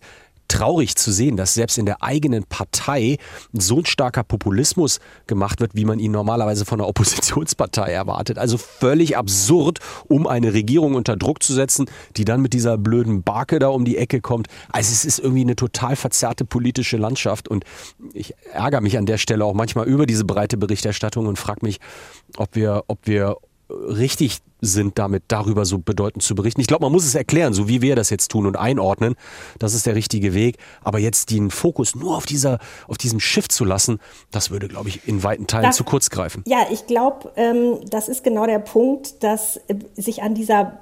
traurig 0.49 0.95
zu 0.95 1.11
sehen, 1.13 1.37
dass 1.37 1.53
selbst 1.53 1.77
in 1.77 1.85
der 1.85 2.03
eigenen 2.03 2.43
Partei 2.43 3.17
so 3.53 3.77
ein 3.77 3.85
starker 3.85 4.23
Populismus 4.23 4.99
gemacht 5.27 5.61
wird, 5.61 5.75
wie 5.75 5.85
man 5.85 5.99
ihn 5.99 6.11
normalerweise 6.11 6.65
von 6.65 6.81
einer 6.81 6.89
Oppositionspartei 6.89 7.91
erwartet. 7.91 8.37
Also 8.37 8.57
völlig 8.57 9.15
absurd, 9.15 9.79
um 10.07 10.27
eine 10.27 10.53
Regierung 10.53 10.95
unter 10.95 11.15
Druck 11.15 11.41
zu 11.41 11.53
setzen, 11.53 11.85
die 12.17 12.25
dann 12.25 12.41
mit 12.41 12.53
dieser 12.53 12.77
blöden 12.77 13.23
Barke 13.23 13.59
da 13.59 13.69
um 13.69 13.85
die 13.85 13.97
Ecke 13.97 14.19
kommt. 14.19 14.47
Also 14.71 14.91
es 14.91 15.05
ist 15.05 15.19
irgendwie 15.19 15.41
eine 15.41 15.55
total 15.55 15.95
verzerrte 15.95 16.43
politische 16.43 16.97
Landschaft 16.97 17.47
und 17.47 17.63
ich 18.13 18.33
ärgere 18.51 18.81
mich 18.81 18.97
an 18.97 19.05
der 19.05 19.19
Stelle 19.19 19.45
auch 19.45 19.53
manchmal 19.53 19.87
über 19.87 20.05
diese 20.05 20.25
breite 20.25 20.57
Berichterstattung 20.57 21.27
und 21.27 21.37
frage 21.37 21.59
mich, 21.61 21.79
ob 22.37 22.55
wir, 22.55 22.83
ob 22.87 23.05
wir 23.05 23.37
richtig 23.69 24.39
sind, 24.61 24.99
damit 24.99 25.23
darüber 25.29 25.63
so 25.65 25.77
bedeutend 25.79 26.21
zu 26.23 26.35
berichten. 26.35 26.59
Ich 26.59 26.67
glaube, 26.67 26.83
man 26.83 26.91
muss 26.91 27.05
es 27.05 27.15
erklären, 27.15 27.53
so 27.53 27.67
wie 27.69 27.81
wir 27.81 27.95
das 27.95 28.09
jetzt 28.09 28.29
tun 28.31 28.45
und 28.45 28.57
einordnen. 28.57 29.15
Das 29.57 29.73
ist 29.73 29.85
der 29.85 29.95
richtige 29.95 30.33
Weg. 30.33 30.57
Aber 30.81 30.99
jetzt 30.99 31.31
den 31.31 31.49
Fokus 31.51 31.95
nur 31.95 32.17
auf 32.17 32.25
dieser, 32.25 32.59
auf 32.87 32.97
diesem 32.97 33.19
Schiff 33.19 33.47
zu 33.47 33.63
lassen, 33.63 33.99
das 34.31 34.49
würde, 34.51 34.67
glaube 34.67 34.89
ich, 34.89 35.07
in 35.07 35.23
weiten 35.23 35.47
Teilen 35.47 35.65
Das- 35.67 35.77
zu 35.77 35.83
kurz 35.83 36.09
greifen. 36.09 36.43
Ja, 36.45 36.65
ich 36.71 36.87
glaube, 36.87 37.31
ähm, 37.37 37.77
das 37.89 38.09
ist 38.09 38.23
genau 38.23 38.45
der 38.45 38.59
Punkt, 38.59 39.23
dass 39.23 39.57
äh, 39.67 39.75
sich 39.95 40.23
an 40.23 40.35
dieser 40.35 40.79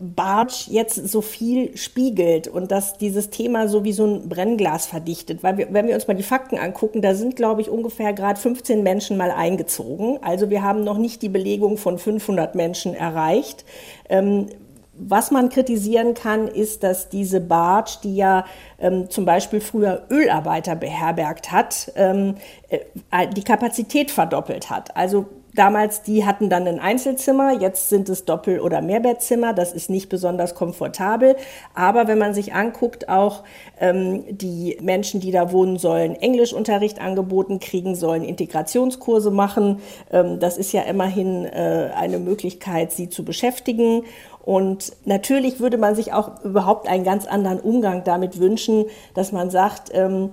Barge 0.00 0.54
jetzt 0.68 0.94
so 0.94 1.20
viel 1.20 1.76
spiegelt 1.76 2.48
und 2.48 2.70
dass 2.70 2.96
dieses 2.96 3.28
Thema 3.28 3.68
so 3.68 3.84
wie 3.84 3.92
so 3.92 4.06
ein 4.06 4.28
Brennglas 4.28 4.86
verdichtet. 4.86 5.42
Weil 5.42 5.58
wir, 5.58 5.68
wenn 5.70 5.86
wir 5.86 5.94
uns 5.94 6.08
mal 6.08 6.14
die 6.14 6.22
Fakten 6.22 6.56
angucken, 6.56 7.02
da 7.02 7.14
sind, 7.14 7.36
glaube 7.36 7.60
ich, 7.60 7.68
ungefähr 7.68 8.14
gerade 8.14 8.40
15 8.40 8.82
Menschen 8.82 9.18
mal 9.18 9.30
eingezogen. 9.30 10.18
Also 10.22 10.48
wir 10.48 10.62
haben 10.62 10.82
noch 10.82 10.96
nicht 10.96 11.20
die 11.20 11.28
Belegung 11.28 11.76
von 11.76 11.98
500 11.98 12.54
Menschen 12.54 12.94
erreicht. 12.94 13.66
Ähm, 14.08 14.46
was 14.98 15.30
man 15.30 15.50
kritisieren 15.50 16.14
kann, 16.14 16.48
ist, 16.48 16.82
dass 16.82 17.10
diese 17.10 17.40
Barge, 17.40 17.90
die 18.02 18.16
ja 18.16 18.46
ähm, 18.78 19.10
zum 19.10 19.26
Beispiel 19.26 19.60
früher 19.60 20.06
Ölarbeiter 20.10 20.74
beherbergt 20.74 21.52
hat, 21.52 21.92
ähm, 21.96 22.36
äh, 22.70 23.28
die 23.28 23.44
Kapazität 23.44 24.10
verdoppelt 24.10 24.70
hat. 24.70 24.96
Also 24.96 25.26
damals, 25.56 26.02
die 26.02 26.24
hatten 26.24 26.48
dann 26.48 26.66
ein 26.66 26.78
Einzelzimmer, 26.78 27.60
jetzt 27.60 27.88
sind 27.88 28.08
es 28.08 28.24
Doppel- 28.24 28.60
oder 28.60 28.80
Mehrbettzimmer. 28.80 29.52
Das 29.52 29.72
ist 29.72 29.90
nicht 29.90 30.08
besonders 30.08 30.54
komfortabel. 30.54 31.36
Aber 31.74 32.06
wenn 32.06 32.18
man 32.18 32.34
sich 32.34 32.54
anguckt, 32.54 33.08
auch 33.08 33.42
ähm, 33.80 34.24
die 34.30 34.78
Menschen, 34.80 35.20
die 35.20 35.32
da 35.32 35.52
wohnen, 35.52 35.78
sollen 35.78 36.16
Englischunterricht 36.16 37.00
angeboten 37.00 37.58
kriegen, 37.58 37.94
sollen 37.94 38.22
Integrationskurse 38.22 39.30
machen. 39.30 39.80
Ähm, 40.12 40.38
das 40.38 40.58
ist 40.58 40.72
ja 40.72 40.82
immerhin 40.82 41.44
äh, 41.44 41.90
eine 41.96 42.18
Möglichkeit, 42.18 42.92
sie 42.92 43.08
zu 43.08 43.24
beschäftigen. 43.24 44.04
Und 44.44 44.92
natürlich 45.04 45.58
würde 45.58 45.76
man 45.76 45.96
sich 45.96 46.12
auch 46.12 46.44
überhaupt 46.44 46.88
einen 46.88 47.02
ganz 47.02 47.26
anderen 47.26 47.58
Umgang 47.58 48.04
damit 48.04 48.38
wünschen, 48.38 48.84
dass 49.14 49.32
man 49.32 49.50
sagt, 49.50 49.90
ähm, 49.92 50.30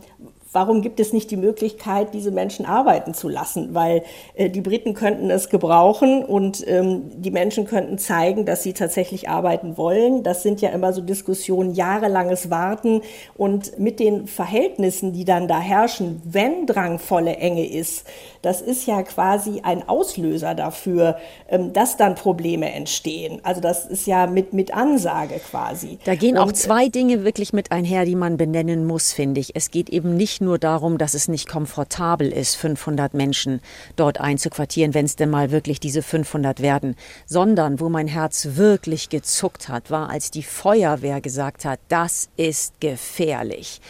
warum 0.54 0.82
gibt 0.82 1.00
es 1.00 1.12
nicht 1.14 1.32
die 1.32 1.38
Möglichkeit, 1.38 2.14
diese 2.14 2.32
Menschen 2.32 2.66
arbeiten 2.66 3.14
zu 3.14 3.28
lassen? 3.28 3.74
Weil 3.74 4.04
äh, 4.36 4.50
die 4.50 4.62
Briten 4.62 4.94
könnten 4.94 5.30
es 5.30 5.50
gebrauchen 5.50 6.24
und 6.24 6.66
ähm, 6.68 7.12
die 7.16 7.32
Menschen 7.32 7.66
könnten 7.66 7.98
zeigen, 7.98 8.46
dass 8.46 8.64
sie 8.64 8.74
tatsächlich 8.74 9.30
arbeiten 9.30 9.78
wollen. 9.78 10.24
Das 10.24 10.44
sind 10.44 10.62
ja 10.62 10.70
immer 10.70 10.94
so 10.94 11.02
Diskussionen, 11.02 11.74
jahrelanges 11.74 12.50
Warten 12.50 13.02
und 13.36 13.80
mit 13.80 14.00
den 14.00 14.28
Verhältnissen, 14.28 15.12
die 15.14 15.26
dann 15.26 15.48
da 15.48 15.60
herrschen, 15.60 16.22
wenn 16.24 16.68
drangvolle 16.68 17.36
Enge 17.38 17.68
ist, 17.68 18.06
das 18.44 18.62
ist 18.62 18.86
ja 18.86 19.02
quasi 19.04 19.62
ein 19.64 19.88
Auslöser 19.88 20.54
dafür, 20.54 21.18
ähm, 21.50 21.74
dass 21.74 21.98
dann 21.98 22.16
Probleme 22.16 22.72
entstehen. 22.72 23.40
Also 23.44 23.62
das 23.62 23.86
ist 23.86 24.06
ja 24.06 24.28
mit, 24.28 24.54
mit 24.54 24.74
Ansage 24.74 25.40
quasi. 25.40 25.98
Da 26.04 26.16
gehen 26.16 26.38
auch 26.38 26.48
Und, 26.48 26.58
zwei 26.58 26.90
Dinge 26.90 27.24
wirklich 27.24 27.54
mit 27.54 27.72
einher, 27.72 28.06
die 28.06 28.16
man 28.16 28.36
benennen 28.36 28.86
muss, 28.86 29.14
finde 29.14 29.40
ich. 29.40 29.56
Es 29.56 29.72
geht 29.72 29.90
eben 29.90 30.18
nicht 30.18 30.42
nur 30.44 30.60
darum, 30.60 30.98
dass 30.98 31.14
es 31.14 31.28
nicht 31.28 31.48
komfortabel 31.48 32.32
ist, 32.32 32.56
500 32.56 33.14
Menschen 33.14 33.62
dort 33.96 34.20
einzuquartieren, 34.20 34.94
wenn 34.94 35.06
es 35.06 35.16
denn 35.16 35.30
mal 35.30 35.52
wirklich 35.52 35.80
diese 35.80 36.02
500 36.02 36.62
werden, 36.62 36.96
sondern 37.26 37.80
wo 37.80 37.90
mein 37.90 38.08
Herz 38.08 38.50
wirklich 38.54 39.10
gezuckt 39.10 39.70
hat, 39.70 39.90
war, 39.90 40.10
als 40.10 40.32
die 40.32 40.44
Feuerwehr 40.44 41.22
gesagt 41.22 41.66
hat, 41.66 41.80
das 41.90 42.30
ist 42.38 42.80
gefährlich. 42.80 43.82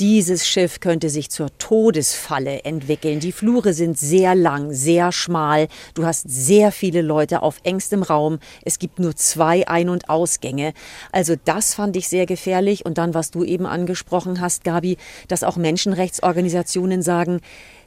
Dieses 0.00 0.46
Schiff 0.46 0.80
könnte 0.80 1.10
sich 1.10 1.30
zur 1.30 1.48
Todesfalle 1.58 2.64
entwickeln. 2.64 3.20
Die 3.20 3.32
Flure 3.32 3.72
sind 3.72 3.98
sehr 3.98 4.34
lang, 4.34 4.72
sehr 4.72 5.12
schmal. 5.12 5.68
Du 5.94 6.06
hast 6.06 6.28
sehr 6.28 6.72
viele 6.72 7.02
Leute 7.02 7.42
auf 7.42 7.56
engstem 7.64 8.02
Raum. 8.02 8.38
Es 8.64 8.78
gibt 8.78 8.98
nur 8.98 9.16
zwei 9.16 9.66
Ein- 9.68 9.88
und 9.88 10.08
Ausgänge. 10.08 10.72
Also 11.12 11.34
das 11.44 11.74
fand 11.74 11.96
ich 11.96 12.08
sehr 12.08 12.26
gefährlich. 12.26 12.86
Und 12.86 12.98
dann, 12.98 13.14
was 13.14 13.30
du 13.30 13.44
eben 13.44 13.66
angesprochen 13.66 14.40
hast, 14.40 14.64
Gabi, 14.64 14.96
dass 15.26 15.42
auch 15.42 15.56
Menschenrechtsorganisationen 15.98 17.02
sagen, 17.02 17.40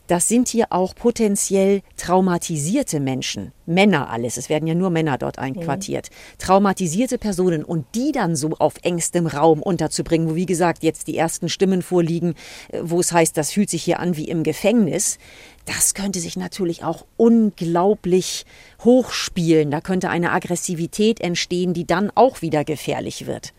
das 0.08 0.28
sind 0.28 0.50
hier 0.50 0.66
auch 0.72 0.94
potenziell 0.94 1.82
traumatisierte 1.96 3.00
Menschen. 3.00 3.54
Männer 3.66 4.10
alles. 4.10 4.36
Es 4.36 4.50
werden 4.50 4.68
ja 4.68 4.76
nur 4.76 4.90
Männer 4.90 5.18
dort 5.18 5.40
einquartiert. 5.40 6.10
Mhm. 6.10 6.38
Traumatisierte 6.38 7.18
Personen 7.18 7.64
und 7.64 7.86
die 7.96 8.12
dann 8.12 8.36
so 8.36 8.50
auf 8.60 8.74
engstem 8.82 9.26
Raum 9.26 9.62
unterzubringen, 9.62 10.30
wo 10.30 10.36
wie 10.36 10.46
gesagt 10.46 10.84
jetzt 10.84 11.08
die 11.08 11.16
ersten 11.16 11.48
Stimmen 11.48 11.82
vorliegen, 11.82 12.34
äh, 12.74 12.82
wo 12.84 13.00
es 13.00 13.14
heißt, 13.14 13.38
das 13.38 13.52
fühlt 13.52 13.70
sich 13.70 13.84
hier 13.84 14.00
an 14.00 14.18
wie 14.18 14.28
im 14.28 14.44
Gefängnis. 14.44 15.18
Das 15.66 15.94
könnte 15.94 16.20
sich 16.20 16.36
natürlich 16.36 16.84
auch 16.84 17.06
unglaublich 17.16 18.46
hochspielen. 18.84 19.72
Da 19.72 19.80
könnte 19.80 20.10
eine 20.10 20.34
Aggressivität 20.34 21.22
entstehen, 21.22 21.74
die 21.74 21.88
dann 21.88 22.12
auch 22.16 22.42
wieder 22.42 22.66
gefährlich 22.66 23.28
wird. 23.28 23.54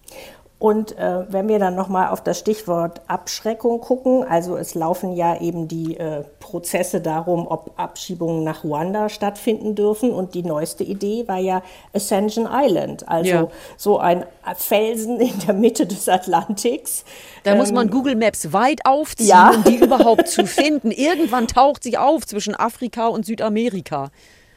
Und 0.62 0.96
äh, 0.96 1.24
wenn 1.28 1.48
wir 1.48 1.58
dann 1.58 1.74
nochmal 1.74 2.10
auf 2.10 2.22
das 2.22 2.38
Stichwort 2.38 3.00
Abschreckung 3.08 3.80
gucken, 3.80 4.22
also 4.22 4.56
es 4.56 4.76
laufen 4.76 5.12
ja 5.16 5.40
eben 5.40 5.66
die 5.66 5.96
äh, 5.96 6.22
Prozesse 6.38 7.00
darum, 7.00 7.48
ob 7.48 7.72
Abschiebungen 7.76 8.44
nach 8.44 8.62
Ruanda 8.62 9.08
stattfinden 9.08 9.74
dürfen. 9.74 10.12
Und 10.12 10.34
die 10.34 10.44
neueste 10.44 10.84
Idee 10.84 11.26
war 11.26 11.38
ja 11.38 11.62
Ascension 11.92 12.48
Island, 12.48 13.08
also 13.08 13.28
ja. 13.28 13.48
so 13.76 13.98
ein 13.98 14.24
Felsen 14.54 15.18
in 15.18 15.36
der 15.40 15.54
Mitte 15.54 15.84
des 15.84 16.08
Atlantiks. 16.08 17.04
Da 17.42 17.54
ähm, 17.54 17.58
muss 17.58 17.72
man 17.72 17.90
Google 17.90 18.14
Maps 18.14 18.52
weit 18.52 18.86
aufziehen, 18.86 19.30
ja. 19.30 19.50
um 19.50 19.64
die 19.64 19.78
überhaupt 19.78 20.28
zu 20.28 20.46
finden. 20.46 20.92
Irgendwann 20.92 21.48
taucht 21.48 21.82
sie 21.82 21.98
auf 21.98 22.24
zwischen 22.24 22.54
Afrika 22.54 23.08
und 23.08 23.26
Südamerika. 23.26 24.12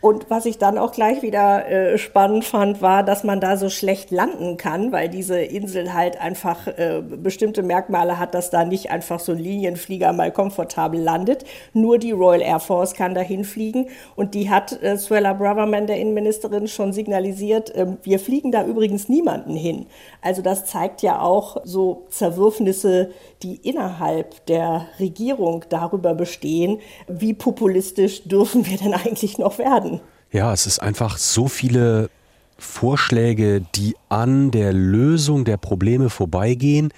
Und 0.06 0.30
was 0.30 0.46
ich 0.46 0.60
dann 0.60 0.78
auch 0.78 0.92
gleich 0.92 1.24
wieder 1.24 1.68
äh, 1.68 1.98
spannend 1.98 2.46
fand, 2.46 2.80
war, 2.80 3.02
dass 3.02 3.24
man 3.24 3.42
da 3.42 3.58
so 3.58 3.70
schlecht 3.72 4.12
landen 4.12 4.56
kann, 4.56 4.92
weil 4.92 5.10
diese 5.10 5.40
Insel 5.40 5.96
halt 5.96 6.22
einfach 6.22 6.68
äh, 6.68 7.02
bestimmte 7.02 7.64
Merkmale 7.64 8.20
hat, 8.20 8.36
dass 8.36 8.52
da 8.52 8.66
nicht 8.66 8.92
einfach 8.92 9.20
so 9.20 9.32
ein 9.32 9.40
Linienflieger 9.40 10.14
mal 10.14 10.32
komfortabel 10.32 11.02
landet. 11.02 11.44
Nur 11.74 11.98
die 11.98 12.12
Royal 12.12 12.44
Air 12.44 12.60
Force 12.60 12.94
kann 12.94 13.16
dahin 13.16 13.44
fliegen. 13.44 13.88
Und 14.16 14.36
die 14.36 14.52
hat 14.52 14.80
äh, 14.84 14.96
Suella 14.96 15.34
Braverman, 15.34 15.88
der 15.88 15.98
Innenministerin, 15.98 16.68
schon 16.68 16.94
signalisiert, 16.94 17.74
äh, 17.74 17.88
wir 18.04 18.20
fliegen 18.20 18.52
da 18.52 18.64
übrigens 18.64 19.10
niemanden 19.10 19.56
hin. 19.56 19.88
Also 20.22 20.44
das 20.44 20.66
zeigt 20.66 21.02
ja 21.02 21.20
auch 21.20 21.58
so 21.64 22.06
Zerwürfnisse, 22.10 23.10
die 23.42 23.56
innerhalb 23.56 24.46
der 24.46 24.86
Regierung 25.00 25.66
darüber 25.70 26.14
bestehen, 26.14 26.80
wie 27.08 27.34
populistisch 27.34 28.26
dürfen 28.26 28.68
wir 28.68 28.78
denn 28.78 28.94
eigentlich 29.04 29.40
noch 29.40 29.58
werden. 29.58 29.95
Ja, 30.32 30.54
es 30.54 30.66
ist 30.68 30.80
einfach 30.80 31.18
so 31.18 31.48
viele 31.48 32.10
Vorschläge, 32.58 33.62
die 33.76 33.96
an 34.10 34.52
der 34.52 34.74
Lösung 34.74 35.46
der 35.46 35.58
Probleme 35.58 36.10
vorbeigehen, 36.10 36.94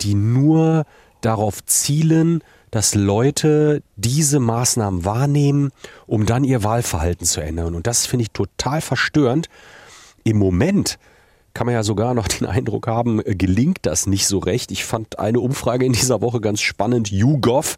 die 0.00 0.14
nur 0.14 0.84
darauf 1.20 1.64
zielen, 1.64 2.42
dass 2.70 2.94
Leute 2.94 3.82
diese 3.96 4.40
Maßnahmen 4.40 5.04
wahrnehmen, 5.04 5.70
um 6.06 6.26
dann 6.26 6.44
ihr 6.44 6.62
Wahlverhalten 6.64 7.26
zu 7.26 7.40
ändern. 7.40 7.74
Und 7.74 7.86
das 7.86 8.06
finde 8.06 8.24
ich 8.24 8.30
total 8.32 8.80
verstörend. 8.80 9.48
Im 10.24 10.38
Moment 10.38 10.98
kann 11.54 11.66
man 11.66 11.74
ja 11.74 11.82
sogar 11.82 12.12
noch 12.12 12.28
den 12.28 12.46
Eindruck 12.46 12.86
haben, 12.86 13.22
gelingt 13.24 13.78
das 13.82 14.06
nicht 14.06 14.26
so 14.26 14.38
recht. 14.38 14.70
Ich 14.72 14.84
fand 14.84 15.18
eine 15.18 15.40
Umfrage 15.40 15.86
in 15.86 15.92
dieser 15.94 16.20
Woche 16.20 16.40
ganz 16.40 16.60
spannend, 16.60 17.10
YouGov. 17.10 17.76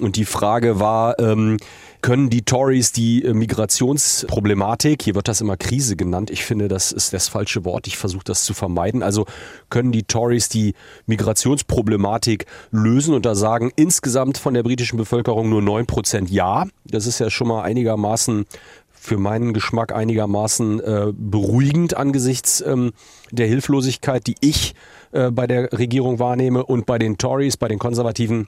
Und 0.00 0.16
die 0.16 0.26
Frage 0.26 0.80
war, 0.80 1.18
ähm, 1.18 1.56
können 2.06 2.30
die 2.30 2.42
Tories 2.42 2.92
die 2.92 3.24
äh, 3.24 3.34
Migrationsproblematik, 3.34 5.02
hier 5.02 5.16
wird 5.16 5.26
das 5.26 5.40
immer 5.40 5.56
Krise 5.56 5.96
genannt, 5.96 6.30
ich 6.30 6.44
finde, 6.44 6.68
das 6.68 6.92
ist 6.92 7.12
das 7.12 7.26
falsche 7.26 7.64
Wort, 7.64 7.88
ich 7.88 7.96
versuche 7.96 8.22
das 8.22 8.44
zu 8.44 8.54
vermeiden. 8.54 9.02
Also 9.02 9.26
können 9.70 9.90
die 9.90 10.04
Tories 10.04 10.48
die 10.48 10.74
Migrationsproblematik 11.06 12.46
lösen 12.70 13.12
und 13.12 13.26
da 13.26 13.34
sagen 13.34 13.72
insgesamt 13.74 14.38
von 14.38 14.54
der 14.54 14.62
britischen 14.62 14.98
Bevölkerung 14.98 15.50
nur 15.50 15.62
9% 15.62 16.28
ja. 16.28 16.66
Das 16.84 17.08
ist 17.08 17.18
ja 17.18 17.28
schon 17.28 17.48
mal 17.48 17.62
einigermaßen 17.62 18.44
für 18.92 19.18
meinen 19.18 19.52
Geschmack 19.52 19.92
einigermaßen 19.92 20.78
äh, 20.78 21.12
beruhigend 21.12 21.96
angesichts 21.96 22.60
ähm, 22.60 22.92
der 23.32 23.48
Hilflosigkeit, 23.48 24.24
die 24.28 24.36
ich 24.38 24.76
äh, 25.10 25.32
bei 25.32 25.48
der 25.48 25.72
Regierung 25.72 26.20
wahrnehme 26.20 26.64
und 26.64 26.86
bei 26.86 27.00
den 27.00 27.18
Tories, 27.18 27.56
bei 27.56 27.66
den 27.66 27.80
Konservativen 27.80 28.46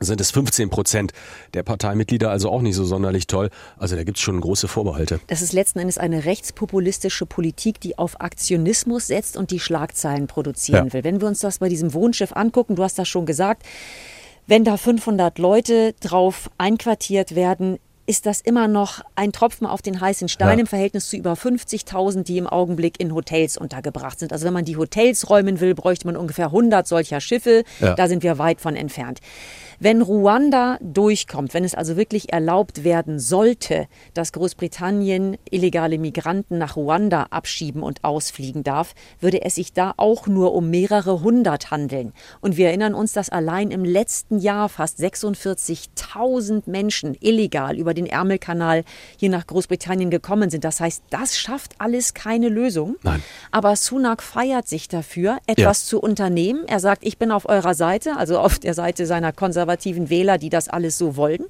sind 0.00 0.20
es 0.20 0.30
15 0.30 0.70
Prozent 0.70 1.12
der 1.54 1.62
Parteimitglieder, 1.62 2.30
also 2.30 2.50
auch 2.50 2.62
nicht 2.62 2.74
so 2.74 2.84
sonderlich 2.84 3.26
toll. 3.26 3.50
Also 3.78 3.96
da 3.96 4.04
gibt 4.04 4.18
es 4.18 4.22
schon 4.22 4.40
große 4.40 4.68
Vorbehalte. 4.68 5.20
Das 5.26 5.42
ist 5.42 5.52
letzten 5.52 5.78
Endes 5.78 5.98
eine 5.98 6.24
rechtspopulistische 6.24 7.26
Politik, 7.26 7.80
die 7.80 7.98
auf 7.98 8.20
Aktionismus 8.20 9.06
setzt 9.06 9.36
und 9.36 9.50
die 9.50 9.60
Schlagzeilen 9.60 10.26
produzieren 10.26 10.86
ja. 10.86 10.92
will. 10.92 11.04
Wenn 11.04 11.20
wir 11.20 11.28
uns 11.28 11.40
das 11.40 11.58
bei 11.58 11.68
diesem 11.68 11.94
Wohnschiff 11.94 12.32
angucken, 12.34 12.76
du 12.76 12.82
hast 12.82 12.98
das 12.98 13.08
schon 13.08 13.26
gesagt, 13.26 13.62
wenn 14.46 14.64
da 14.64 14.76
500 14.76 15.38
Leute 15.38 15.94
drauf 16.00 16.50
einquartiert 16.58 17.34
werden, 17.34 17.78
ist 18.06 18.24
das 18.24 18.40
immer 18.40 18.68
noch 18.68 19.00
ein 19.16 19.32
Tropfen 19.32 19.66
auf 19.66 19.82
den 19.82 20.00
heißen 20.00 20.28
Stein 20.28 20.58
ja. 20.58 20.60
im 20.60 20.66
Verhältnis 20.66 21.08
zu 21.08 21.16
über 21.16 21.34
50.000, 21.34 22.22
die 22.22 22.38
im 22.38 22.46
Augenblick 22.46 23.00
in 23.00 23.12
Hotels 23.12 23.56
untergebracht 23.56 24.20
sind. 24.20 24.32
Also 24.32 24.46
wenn 24.46 24.52
man 24.52 24.64
die 24.64 24.76
Hotels 24.76 25.28
räumen 25.28 25.60
will, 25.60 25.74
bräuchte 25.74 26.06
man 26.06 26.16
ungefähr 26.16 26.46
100 26.46 26.86
solcher 26.86 27.20
Schiffe. 27.20 27.64
Ja. 27.80 27.94
Da 27.94 28.06
sind 28.06 28.22
wir 28.22 28.38
weit 28.38 28.60
von 28.60 28.76
entfernt. 28.76 29.20
Wenn 29.78 30.00
Ruanda 30.00 30.78
durchkommt, 30.80 31.52
wenn 31.52 31.64
es 31.64 31.74
also 31.74 31.96
wirklich 31.96 32.32
erlaubt 32.32 32.82
werden 32.82 33.18
sollte, 33.18 33.88
dass 34.14 34.32
Großbritannien 34.32 35.36
illegale 35.50 35.98
Migranten 35.98 36.56
nach 36.56 36.76
Ruanda 36.76 37.26
abschieben 37.30 37.82
und 37.82 38.02
ausfliegen 38.02 38.62
darf, 38.62 38.94
würde 39.20 39.44
es 39.44 39.56
sich 39.56 39.74
da 39.74 39.92
auch 39.96 40.26
nur 40.28 40.54
um 40.54 40.70
mehrere 40.70 41.22
hundert 41.22 41.70
handeln. 41.70 42.12
Und 42.40 42.56
wir 42.56 42.68
erinnern 42.68 42.94
uns, 42.94 43.12
dass 43.12 43.28
allein 43.28 43.70
im 43.70 43.84
letzten 43.84 44.38
Jahr 44.38 44.68
fast 44.68 44.98
46.000 44.98 46.62
Menschen 46.70 47.14
illegal 47.20 47.76
über 47.76 47.92
den 47.96 48.06
Ärmelkanal 48.06 48.84
hier 49.16 49.30
nach 49.30 49.46
Großbritannien 49.46 50.10
gekommen 50.10 50.50
sind. 50.50 50.64
Das 50.64 50.80
heißt, 50.80 51.02
das 51.10 51.36
schafft 51.36 51.74
alles 51.78 52.14
keine 52.14 52.48
Lösung. 52.48 52.96
Nein. 53.02 53.22
Aber 53.50 53.74
Sunak 53.74 54.22
feiert 54.22 54.68
sich 54.68 54.88
dafür, 54.88 55.38
etwas 55.46 55.82
ja. 55.82 55.88
zu 55.88 56.00
unternehmen. 56.00 56.64
Er 56.66 56.80
sagt, 56.80 57.04
ich 57.04 57.18
bin 57.18 57.30
auf 57.32 57.48
eurer 57.48 57.74
Seite, 57.74 58.16
also 58.16 58.38
auf 58.38 58.58
der 58.58 58.74
Seite 58.74 59.06
seiner 59.06 59.32
konservativen 59.32 60.10
Wähler, 60.10 60.38
die 60.38 60.50
das 60.50 60.68
alles 60.68 60.98
so 60.98 61.16
wollen. 61.16 61.44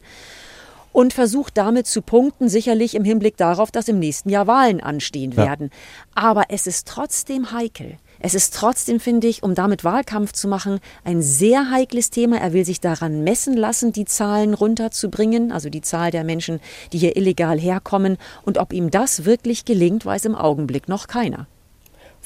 Und 0.93 1.13
versucht 1.13 1.59
damit 1.59 1.87
zu 1.87 2.01
punkten, 2.01 2.49
sicherlich 2.49 2.95
im 2.95 3.05
Hinblick 3.05 3.37
darauf, 3.37 3.71
dass 3.71 3.89
im 3.89 3.99
nächsten 3.99 4.31
Jahr 4.31 4.47
Wahlen 4.47 4.81
anstehen 4.81 5.33
ja. 5.33 5.39
werden. 5.39 5.71
Aber 6.15 6.45
es 6.49 6.67
ist 6.67 6.89
trotzdem 6.89 7.53
heikel. 7.53 7.99
Es 8.27 8.35
ist 8.35 8.55
trotzdem, 8.55 8.99
finde 8.99 9.29
ich, 9.29 9.45
um 9.45 9.55
damit 9.55 9.85
Wahlkampf 9.85 10.33
zu 10.33 10.49
machen, 10.49 10.81
ein 11.05 11.23
sehr 11.23 11.71
heikles 11.71 12.11
Thema. 12.11 12.39
Er 12.39 12.53
will 12.53 12.65
sich 12.65 12.81
daran 12.81 13.23
messen 13.23 13.57
lassen, 13.57 13.93
die 13.93 14.05
Zahlen 14.05 14.53
runterzubringen, 14.53 15.53
also 15.53 15.71
die 15.71 15.81
Zahl 15.81 16.11
der 16.11 16.25
Menschen, 16.25 16.59
die 16.93 16.99
hier 16.99 17.17
illegal 17.17 17.57
herkommen. 17.57 18.17
Und 18.43 18.59
ob 18.59 18.73
ihm 18.73 18.91
das 18.91 19.27
wirklich 19.27 19.65
gelingt, 19.65 20.05
weiß 20.05 20.25
im 20.25 20.35
Augenblick 20.35 20.89
noch 20.89 21.07
keiner. 21.07 21.47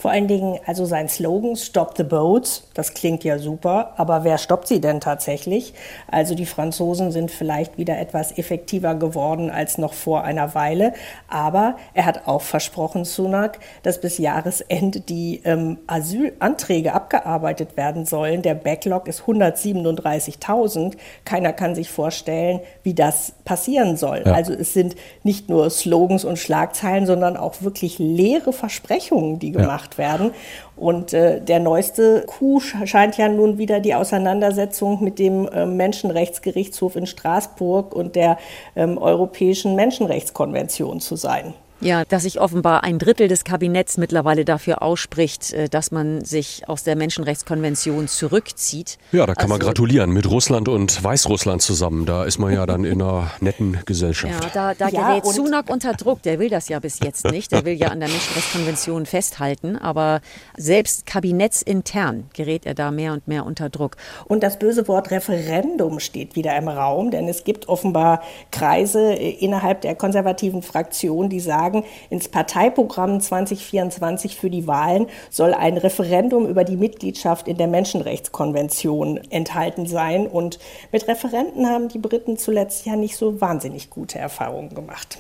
Vor 0.00 0.10
allen 0.10 0.28
Dingen, 0.28 0.58
also 0.64 0.86
sein 0.86 1.10
Slogan 1.10 1.56
Stop 1.56 1.94
the 1.98 2.04
Boats, 2.04 2.66
das 2.72 2.94
klingt 2.94 3.22
ja 3.22 3.38
super, 3.38 3.92
aber 3.98 4.24
wer 4.24 4.38
stoppt 4.38 4.66
sie 4.66 4.80
denn 4.80 4.98
tatsächlich? 4.98 5.74
Also 6.10 6.34
die 6.34 6.46
Franzosen 6.46 7.12
sind 7.12 7.30
vielleicht 7.30 7.76
wieder 7.76 7.98
etwas 7.98 8.38
effektiver 8.38 8.94
geworden 8.94 9.50
als 9.50 9.76
noch 9.76 9.92
vor 9.92 10.24
einer 10.24 10.54
Weile, 10.54 10.94
aber 11.28 11.76
er 11.92 12.06
hat 12.06 12.26
auch 12.26 12.40
versprochen, 12.40 13.04
Sunak, 13.04 13.58
dass 13.82 14.00
bis 14.00 14.16
Jahresende 14.16 15.00
die 15.00 15.42
ähm, 15.44 15.76
Asylanträge 15.86 16.94
abgearbeitet 16.94 17.76
werden 17.76 18.06
sollen. 18.06 18.40
Der 18.40 18.54
Backlog 18.54 19.06
ist 19.06 19.24
137.000. 19.24 20.94
Keiner 21.26 21.52
kann 21.52 21.74
sich 21.74 21.90
vorstellen, 21.90 22.60
wie 22.84 22.94
das 22.94 23.34
passieren 23.44 23.98
soll. 23.98 24.22
Ja. 24.24 24.32
Also 24.32 24.54
es 24.54 24.72
sind 24.72 24.96
nicht 25.24 25.50
nur 25.50 25.68
Slogans 25.68 26.24
und 26.24 26.38
Schlagzeilen, 26.38 27.04
sondern 27.04 27.36
auch 27.36 27.60
wirklich 27.60 27.98
leere 27.98 28.54
Versprechungen, 28.54 29.38
die 29.38 29.52
gemacht 29.52 29.89
ja 29.89 29.89
gemacht 29.90 29.98
werden. 29.98 30.32
Und 30.76 31.12
äh, 31.12 31.40
der 31.40 31.60
neueste 31.60 32.24
Coup 32.26 32.62
scheint 32.84 33.16
ja 33.16 33.28
nun 33.28 33.58
wieder 33.58 33.80
die 33.80 33.94
Auseinandersetzung 33.94 35.02
mit 35.02 35.18
dem 35.18 35.46
äh, 35.48 35.66
Menschenrechtsgerichtshof 35.66 36.96
in 36.96 37.06
Straßburg 37.06 37.94
und 37.94 38.16
der 38.16 38.38
ähm, 38.76 38.98
Europäischen 38.98 39.74
Menschenrechtskonvention 39.76 41.00
zu 41.00 41.16
sein. 41.16 41.54
Ja, 41.82 42.04
dass 42.04 42.24
sich 42.24 42.40
offenbar 42.40 42.84
ein 42.84 42.98
Drittel 42.98 43.26
des 43.26 43.44
Kabinetts 43.44 43.96
mittlerweile 43.96 44.44
dafür 44.44 44.82
ausspricht, 44.82 45.54
äh, 45.54 45.68
dass 45.70 45.90
man 45.90 46.22
sich 46.22 46.68
aus 46.68 46.84
der 46.84 46.94
Menschenrechtskonvention 46.94 48.06
zurückzieht. 48.06 48.98
Ja, 49.12 49.24
da 49.24 49.34
kann 49.34 49.44
also, 49.44 49.54
man 49.54 49.60
gratulieren 49.60 50.10
mit 50.10 50.30
Russland 50.30 50.68
und 50.68 51.02
Weißrussland 51.02 51.62
zusammen. 51.62 52.04
Da 52.04 52.24
ist 52.24 52.38
man 52.38 52.52
ja 52.52 52.66
dann 52.66 52.84
in 52.84 53.00
einer 53.00 53.30
netten 53.40 53.78
Gesellschaft. 53.86 54.44
Ja, 54.44 54.50
da, 54.52 54.74
da 54.74 54.88
ja, 54.88 55.08
gerät 55.08 55.26
Sunak 55.26 55.70
unter 55.70 55.94
Druck. 55.94 56.22
Der 56.22 56.38
will 56.38 56.50
das 56.50 56.68
ja 56.68 56.80
bis 56.80 57.00
jetzt 57.00 57.24
nicht. 57.30 57.50
Der 57.50 57.64
will 57.64 57.74
ja 57.74 57.88
an 57.88 58.00
der 58.00 58.10
Menschenrechtskonvention 58.10 59.06
festhalten. 59.06 59.78
Aber 59.78 60.20
selbst 60.58 61.06
kabinettsintern 61.06 62.28
gerät 62.34 62.66
er 62.66 62.74
da 62.74 62.90
mehr 62.90 63.14
und 63.14 63.26
mehr 63.26 63.46
unter 63.46 63.70
Druck. 63.70 63.96
Und 64.26 64.42
das 64.42 64.58
böse 64.58 64.86
Wort 64.86 65.10
Referendum 65.10 65.98
steht 65.98 66.36
wieder 66.36 66.54
im 66.58 66.68
Raum, 66.68 67.10
denn 67.10 67.26
es 67.26 67.44
gibt 67.44 67.68
offenbar 67.68 68.20
Kreise 68.50 69.14
innerhalb 69.14 69.80
der 69.80 69.94
konservativen 69.94 70.60
Fraktion, 70.60 71.30
die 71.30 71.40
sagen, 71.40 71.69
sagen, 71.70 71.84
ins 72.10 72.28
Parteiprogramm 72.28 73.20
2024 73.20 74.36
für 74.36 74.50
die 74.50 74.66
Wahlen 74.66 75.06
soll 75.30 75.54
ein 75.54 75.76
Referendum 75.76 76.48
über 76.48 76.64
die 76.64 76.76
Mitgliedschaft 76.76 77.48
in 77.48 77.56
der 77.56 77.68
Menschenrechtskonvention 77.68 79.18
enthalten 79.30 79.86
sein. 79.86 80.26
Und 80.26 80.58
mit 80.92 81.06
Referenten 81.08 81.66
haben 81.66 81.88
die 81.88 81.98
Briten 81.98 82.36
zuletzt 82.36 82.86
ja 82.86 82.96
nicht 82.96 83.16
so 83.16 83.40
wahnsinnig 83.40 83.90
gute 83.90 84.18
Erfahrungen 84.18 84.74
gemacht. 84.74 85.18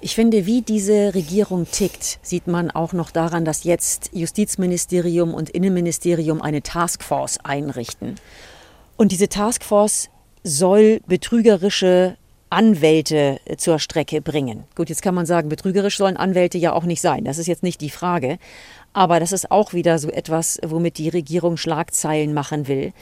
Ich 0.00 0.14
finde, 0.14 0.44
wie 0.44 0.60
diese 0.60 1.14
Regierung 1.14 1.66
tickt, 1.70 2.18
sieht 2.20 2.46
man 2.46 2.70
auch 2.70 2.92
noch 2.92 3.10
daran, 3.10 3.46
dass 3.46 3.64
jetzt 3.64 4.10
Justizministerium 4.12 5.32
und 5.32 5.48
Innenministerium 5.48 6.42
eine 6.42 6.62
Taskforce 6.62 7.38
einrichten. 7.42 8.16
Und 8.98 9.10
diese 9.10 9.28
Taskforce 9.28 10.10
soll 10.44 11.00
betrügerische 11.06 12.16
Anwälte 12.50 13.40
äh, 13.44 13.56
zur 13.56 13.78
Strecke 13.78 14.20
bringen. 14.20 14.64
Gut, 14.74 14.88
jetzt 14.88 15.02
kann 15.02 15.14
man 15.14 15.26
sagen, 15.26 15.48
betrügerisch 15.48 15.96
sollen 15.96 16.16
Anwälte 16.16 16.58
ja 16.58 16.72
auch 16.72 16.84
nicht 16.84 17.00
sein. 17.00 17.24
Das 17.24 17.38
ist 17.38 17.46
jetzt 17.46 17.62
nicht 17.62 17.80
die 17.80 17.90
Frage. 17.90 18.38
Aber 18.92 19.20
das 19.20 19.32
ist 19.32 19.50
auch 19.50 19.72
wieder 19.72 19.98
so 19.98 20.08
etwas, 20.08 20.58
womit 20.64 20.98
die 20.98 21.08
Regierung 21.08 21.56
Schlagzeilen 21.56 22.32
machen 22.32 22.66
will. 22.66 22.92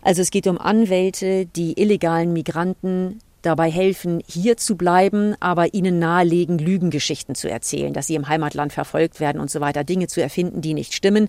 Also 0.00 0.22
es 0.22 0.30
geht 0.30 0.46
um 0.46 0.58
Anwälte, 0.58 1.46
die 1.46 1.80
illegalen 1.80 2.32
Migranten 2.32 3.20
dabei 3.42 3.70
helfen, 3.70 4.22
hier 4.26 4.56
zu 4.56 4.76
bleiben, 4.76 5.34
aber 5.40 5.74
ihnen 5.74 5.98
nahelegen, 5.98 6.58
Lügengeschichten 6.58 7.34
zu 7.34 7.50
erzählen, 7.50 7.92
dass 7.92 8.06
sie 8.06 8.14
im 8.14 8.28
Heimatland 8.28 8.72
verfolgt 8.72 9.20
werden 9.20 9.40
und 9.40 9.50
so 9.50 9.60
weiter, 9.60 9.84
Dinge 9.84 10.06
zu 10.06 10.22
erfinden, 10.22 10.60
die 10.60 10.74
nicht 10.74 10.94
stimmen, 10.94 11.28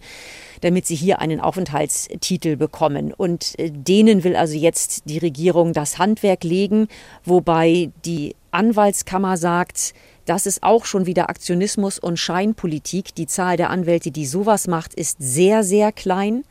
damit 0.62 0.86
sie 0.86 0.96
hier 0.96 1.20
einen 1.20 1.40
Aufenthaltstitel 1.40 2.56
bekommen. 2.56 3.14
Und 3.14 3.58
äh, 3.60 3.72
denen 3.72 4.24
will 4.24 4.36
also 4.36 4.56
jetzt 4.56 5.04
die 5.06 5.18
Regierung 5.18 5.74
das 5.74 5.98
Handwerk 5.98 6.44
legen, 6.44 6.88
wobei 7.26 7.92
die 8.06 8.36
Anwaltskammer 8.52 9.38
sagt, 9.38 9.94
das 10.26 10.46
ist 10.46 10.64
auch 10.64 10.86
schon 10.86 11.06
wieder 11.06 11.30
Aktionismus 11.30 12.00
und 12.00 12.18
Scheinpolitik. 12.18 13.14
Die 13.16 13.28
Zahl 13.28 13.58
der 13.58 13.70
Anwälte, 13.70 14.12
die 14.12 14.26
sowas 14.26 14.68
macht, 14.68 14.94
ist 14.94 15.18
sehr, 15.20 15.64
sehr 15.64 15.92
klein. 15.92 16.46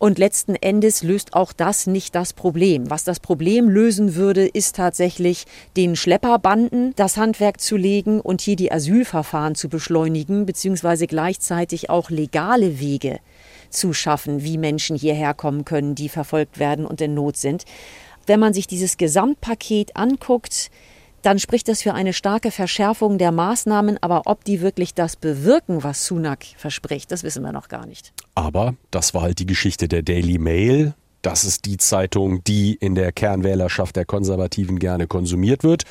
Und 0.00 0.18
letzten 0.18 0.54
Endes 0.54 1.02
löst 1.02 1.34
auch 1.34 1.52
das 1.52 1.86
nicht 1.86 2.14
das 2.14 2.32
Problem. 2.32 2.88
Was 2.88 3.04
das 3.04 3.20
Problem 3.20 3.68
lösen 3.68 4.14
würde, 4.14 4.46
ist 4.46 4.76
tatsächlich 4.76 5.44
den 5.76 5.94
Schlepperbanden 5.94 6.94
das 6.96 7.18
Handwerk 7.18 7.60
zu 7.60 7.76
legen 7.76 8.18
und 8.18 8.40
hier 8.40 8.56
die 8.56 8.72
Asylverfahren 8.72 9.54
zu 9.54 9.68
beschleunigen, 9.68 10.46
beziehungsweise 10.46 11.06
gleichzeitig 11.06 11.90
auch 11.90 12.08
legale 12.08 12.80
Wege 12.80 13.18
zu 13.68 13.92
schaffen, 13.92 14.42
wie 14.42 14.56
Menschen 14.56 14.96
hierher 14.96 15.34
kommen 15.34 15.66
können, 15.66 15.94
die 15.94 16.08
verfolgt 16.08 16.58
werden 16.58 16.86
und 16.86 17.02
in 17.02 17.12
Not 17.12 17.36
sind. 17.36 17.66
Wenn 18.26 18.40
man 18.40 18.54
sich 18.54 18.66
dieses 18.66 18.96
Gesamtpaket 18.96 19.96
anguckt, 19.96 20.70
dann 21.22 21.38
spricht 21.38 21.68
das 21.68 21.82
für 21.82 21.94
eine 21.94 22.12
starke 22.12 22.50
Verschärfung 22.50 23.18
der 23.18 23.32
Maßnahmen, 23.32 23.98
aber 24.02 24.22
ob 24.26 24.44
die 24.44 24.60
wirklich 24.60 24.94
das 24.94 25.16
bewirken, 25.16 25.82
was 25.82 26.06
Sunak 26.06 26.44
verspricht, 26.56 27.12
das 27.12 27.22
wissen 27.22 27.42
wir 27.42 27.52
noch 27.52 27.68
gar 27.68 27.86
nicht. 27.86 28.12
Aber 28.34 28.74
das 28.90 29.14
war 29.14 29.22
halt 29.22 29.38
die 29.38 29.46
Geschichte 29.46 29.88
der 29.88 30.02
Daily 30.02 30.38
Mail. 30.38 30.94
Das 31.22 31.44
ist 31.44 31.66
die 31.66 31.76
Zeitung, 31.76 32.42
die 32.44 32.74
in 32.74 32.94
der 32.94 33.12
Kernwählerschaft 33.12 33.96
der 33.96 34.06
Konservativen 34.06 34.78
gerne 34.78 35.06
konsumiert 35.06 35.64
wird. 35.64 35.84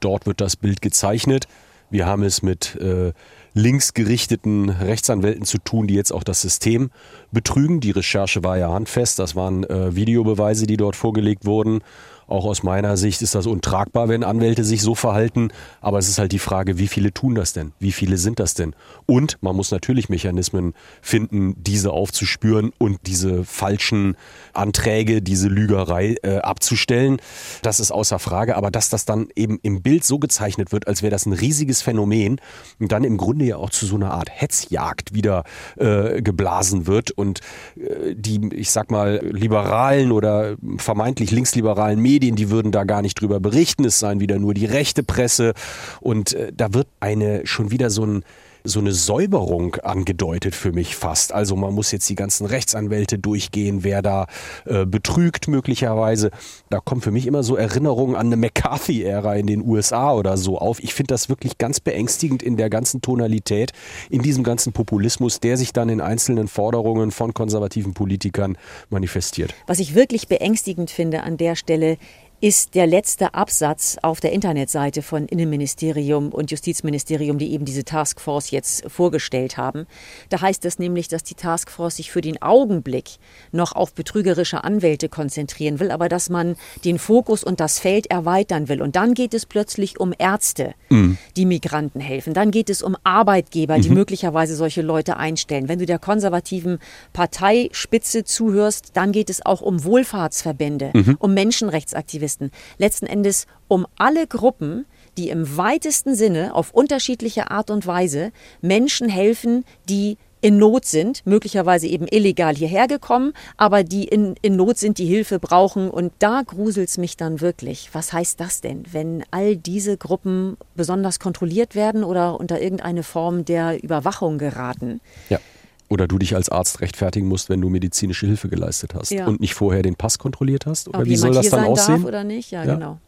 Dort 0.00 0.26
wird 0.26 0.40
das 0.40 0.56
Bild 0.56 0.80
gezeichnet. 0.80 1.48
Wir 1.90 2.06
haben 2.06 2.22
es 2.22 2.42
mit 2.42 2.76
äh, 2.76 3.12
linksgerichteten 3.54 4.70
Rechtsanwälten 4.70 5.44
zu 5.44 5.58
tun, 5.58 5.86
die 5.86 5.94
jetzt 5.94 6.12
auch 6.12 6.24
das 6.24 6.42
System 6.42 6.90
betrügen. 7.32 7.80
Die 7.80 7.92
Recherche 7.92 8.44
war 8.44 8.58
ja 8.58 8.72
handfest. 8.72 9.18
Das 9.18 9.34
waren 9.34 9.64
äh, 9.64 9.94
Videobeweise, 9.94 10.66
die 10.66 10.76
dort 10.76 10.96
vorgelegt 10.96 11.46
wurden. 11.46 11.80
Auch 12.26 12.44
aus 12.44 12.62
meiner 12.62 12.96
Sicht 12.96 13.22
ist 13.22 13.34
das 13.34 13.46
untragbar, 13.46 14.08
wenn 14.08 14.24
Anwälte 14.24 14.64
sich 14.64 14.82
so 14.82 14.94
verhalten. 14.94 15.50
Aber 15.80 15.98
es 15.98 16.08
ist 16.08 16.18
halt 16.18 16.32
die 16.32 16.40
Frage, 16.40 16.78
wie 16.78 16.88
viele 16.88 17.12
tun 17.12 17.34
das 17.34 17.52
denn? 17.52 17.72
Wie 17.78 17.92
viele 17.92 18.16
sind 18.16 18.40
das 18.40 18.54
denn? 18.54 18.74
Und 19.06 19.38
man 19.42 19.54
muss 19.54 19.70
natürlich 19.70 20.08
Mechanismen 20.08 20.74
finden, 21.00 21.54
diese 21.62 21.92
aufzuspüren 21.92 22.72
und 22.78 22.98
diese 23.06 23.44
falschen 23.44 24.16
Anträge, 24.52 25.22
diese 25.22 25.48
Lügerei 25.48 26.16
äh, 26.22 26.38
abzustellen. 26.38 27.18
Das 27.62 27.78
ist 27.78 27.92
außer 27.92 28.18
Frage. 28.18 28.56
Aber 28.56 28.70
dass 28.70 28.88
das 28.88 29.04
dann 29.04 29.28
eben 29.36 29.60
im 29.62 29.82
Bild 29.82 30.04
so 30.04 30.18
gezeichnet 30.18 30.72
wird, 30.72 30.88
als 30.88 31.02
wäre 31.02 31.10
das 31.10 31.26
ein 31.26 31.32
riesiges 31.32 31.82
Phänomen 31.82 32.40
und 32.80 32.90
dann 32.90 33.04
im 33.04 33.18
Grunde 33.18 33.44
ja 33.44 33.56
auch 33.56 33.70
zu 33.70 33.86
so 33.86 33.94
einer 33.94 34.12
Art 34.12 34.30
Hetzjagd 34.32 35.14
wieder 35.14 35.44
äh, 35.76 36.22
geblasen 36.22 36.88
wird 36.88 37.12
und 37.12 37.40
äh, 37.76 38.14
die, 38.16 38.50
ich 38.52 38.72
sag 38.72 38.90
mal, 38.90 39.20
liberalen 39.24 40.10
oder 40.10 40.56
vermeintlich 40.78 41.30
linksliberalen 41.30 42.00
Medien 42.00 42.15
Medien, 42.16 42.34
die 42.34 42.48
würden 42.48 42.72
da 42.72 42.84
gar 42.84 43.02
nicht 43.02 43.20
drüber 43.20 43.40
berichten, 43.40 43.84
es 43.84 43.98
seien 43.98 44.20
wieder 44.20 44.38
nur 44.38 44.54
die 44.54 44.64
rechte 44.64 45.02
Presse. 45.02 45.52
Und 46.00 46.32
äh, 46.32 46.50
da 46.50 46.72
wird 46.72 46.88
eine 46.98 47.46
schon 47.46 47.70
wieder 47.70 47.90
so 47.90 48.06
ein 48.06 48.24
so 48.66 48.80
eine 48.80 48.92
Säuberung 48.92 49.76
angedeutet 49.76 50.54
für 50.54 50.72
mich 50.72 50.96
fast. 50.96 51.32
Also 51.32 51.56
man 51.56 51.74
muss 51.74 51.92
jetzt 51.92 52.08
die 52.08 52.14
ganzen 52.14 52.46
Rechtsanwälte 52.46 53.18
durchgehen, 53.18 53.84
wer 53.84 54.02
da 54.02 54.26
äh, 54.64 54.84
betrügt 54.86 55.48
möglicherweise. 55.48 56.30
Da 56.70 56.80
kommen 56.80 57.00
für 57.00 57.10
mich 57.10 57.26
immer 57.26 57.42
so 57.42 57.56
Erinnerungen 57.56 58.16
an 58.16 58.26
eine 58.26 58.36
McCarthy-Ära 58.36 59.36
in 59.36 59.46
den 59.46 59.64
USA 59.66 60.12
oder 60.12 60.36
so 60.36 60.58
auf. 60.58 60.82
Ich 60.82 60.94
finde 60.94 61.14
das 61.14 61.28
wirklich 61.28 61.58
ganz 61.58 61.80
beängstigend 61.80 62.42
in 62.42 62.56
der 62.56 62.70
ganzen 62.70 63.00
Tonalität, 63.00 63.72
in 64.10 64.22
diesem 64.22 64.44
ganzen 64.44 64.72
Populismus, 64.72 65.40
der 65.40 65.56
sich 65.56 65.72
dann 65.72 65.88
in 65.88 66.00
einzelnen 66.00 66.48
Forderungen 66.48 67.10
von 67.10 67.34
konservativen 67.34 67.94
Politikern 67.94 68.58
manifestiert. 68.90 69.54
Was 69.66 69.78
ich 69.78 69.94
wirklich 69.94 70.28
beängstigend 70.28 70.90
finde 70.90 71.22
an 71.22 71.36
der 71.36 71.56
Stelle, 71.56 71.98
ist 72.40 72.74
der 72.74 72.86
letzte 72.86 73.32
Absatz 73.32 73.96
auf 74.02 74.20
der 74.20 74.32
Internetseite 74.32 75.00
von 75.00 75.26
Innenministerium 75.26 76.28
und 76.32 76.50
Justizministerium, 76.50 77.38
die 77.38 77.52
eben 77.52 77.64
diese 77.64 77.84
Taskforce 77.84 78.50
jetzt 78.50 78.90
vorgestellt 78.90 79.56
haben. 79.56 79.86
Da 80.28 80.42
heißt 80.42 80.64
es 80.66 80.78
nämlich, 80.78 81.08
dass 81.08 81.22
die 81.22 81.34
Taskforce 81.34 81.96
sich 81.96 82.10
für 82.10 82.20
den 82.20 82.42
Augenblick 82.42 83.12
noch 83.52 83.72
auf 83.72 83.94
betrügerische 83.94 84.64
Anwälte 84.64 85.08
konzentrieren 85.08 85.80
will, 85.80 85.90
aber 85.90 86.10
dass 86.10 86.28
man 86.28 86.56
den 86.84 86.98
Fokus 86.98 87.42
und 87.42 87.58
das 87.58 87.78
Feld 87.78 88.08
erweitern 88.08 88.68
will. 88.68 88.82
Und 88.82 88.96
dann 88.96 89.14
geht 89.14 89.32
es 89.32 89.46
plötzlich 89.46 89.98
um 89.98 90.12
Ärzte, 90.18 90.74
mhm. 90.90 91.16
die 91.36 91.46
Migranten 91.46 92.00
helfen. 92.00 92.34
Dann 92.34 92.50
geht 92.50 92.68
es 92.68 92.82
um 92.82 92.96
Arbeitgeber, 93.02 93.78
die 93.78 93.88
mhm. 93.88 93.94
möglicherweise 93.94 94.56
solche 94.56 94.82
Leute 94.82 95.16
einstellen. 95.16 95.68
Wenn 95.68 95.78
du 95.78 95.86
der 95.86 95.98
konservativen 95.98 96.80
Parteispitze 97.14 98.24
zuhörst, 98.24 98.90
dann 98.92 99.12
geht 99.12 99.30
es 99.30 99.44
auch 99.44 99.62
um 99.62 99.84
Wohlfahrtsverbände, 99.84 100.90
mhm. 100.92 101.16
um 101.18 101.32
Menschenrechtsaktivisten. 101.32 102.25
Aktivisten. 102.26 102.50
Letzten 102.78 103.06
Endes 103.06 103.46
um 103.68 103.86
alle 103.96 104.26
Gruppen, 104.26 104.86
die 105.16 105.30
im 105.30 105.56
weitesten 105.56 106.14
Sinne 106.14 106.54
auf 106.54 106.72
unterschiedliche 106.72 107.50
Art 107.50 107.70
und 107.70 107.86
Weise 107.86 108.32
Menschen 108.60 109.08
helfen, 109.08 109.64
die 109.88 110.18
in 110.42 110.58
Not 110.58 110.84
sind, 110.84 111.22
möglicherweise 111.24 111.86
eben 111.86 112.06
illegal 112.08 112.54
hierher 112.54 112.86
gekommen, 112.86 113.32
aber 113.56 113.82
die 113.82 114.04
in, 114.04 114.34
in 114.42 114.54
Not 114.54 114.76
sind, 114.78 114.98
die 114.98 115.06
Hilfe 115.06 115.38
brauchen. 115.38 115.90
Und 115.90 116.12
da 116.18 116.42
gruselt 116.44 116.88
es 116.88 116.98
mich 116.98 117.16
dann 117.16 117.40
wirklich. 117.40 117.90
Was 117.92 118.12
heißt 118.12 118.38
das 118.38 118.60
denn, 118.60 118.84
wenn 118.92 119.24
all 119.30 119.56
diese 119.56 119.96
Gruppen 119.96 120.56
besonders 120.74 121.18
kontrolliert 121.18 121.74
werden 121.74 122.04
oder 122.04 122.38
unter 122.38 122.60
irgendeine 122.60 123.02
Form 123.02 123.44
der 123.44 123.82
Überwachung 123.82 124.38
geraten? 124.38 125.00
Ja. 125.30 125.40
Oder 125.88 126.08
du 126.08 126.18
dich 126.18 126.34
als 126.34 126.48
Arzt 126.48 126.80
rechtfertigen 126.80 127.28
musst, 127.28 127.48
wenn 127.48 127.60
du 127.60 127.68
medizinische 127.68 128.26
Hilfe 128.26 128.48
geleistet 128.48 128.94
hast 128.94 129.10
ja. 129.10 129.26
und 129.26 129.40
nicht 129.40 129.54
vorher 129.54 129.82
den 129.82 129.94
Pass 129.94 130.18
kontrolliert 130.18 130.66
hast? 130.66 130.88
Oder 130.88 131.00
Ob 131.00 131.04
wie 131.04 131.16
soll 131.16 131.32
das 131.32 131.48
dann 131.48 131.64
aussehen? 131.64 132.04
oder 132.04 132.24
nicht? 132.24 132.50
Ja, 132.50 132.64
ja, 132.64 132.74
genau. 132.74 132.98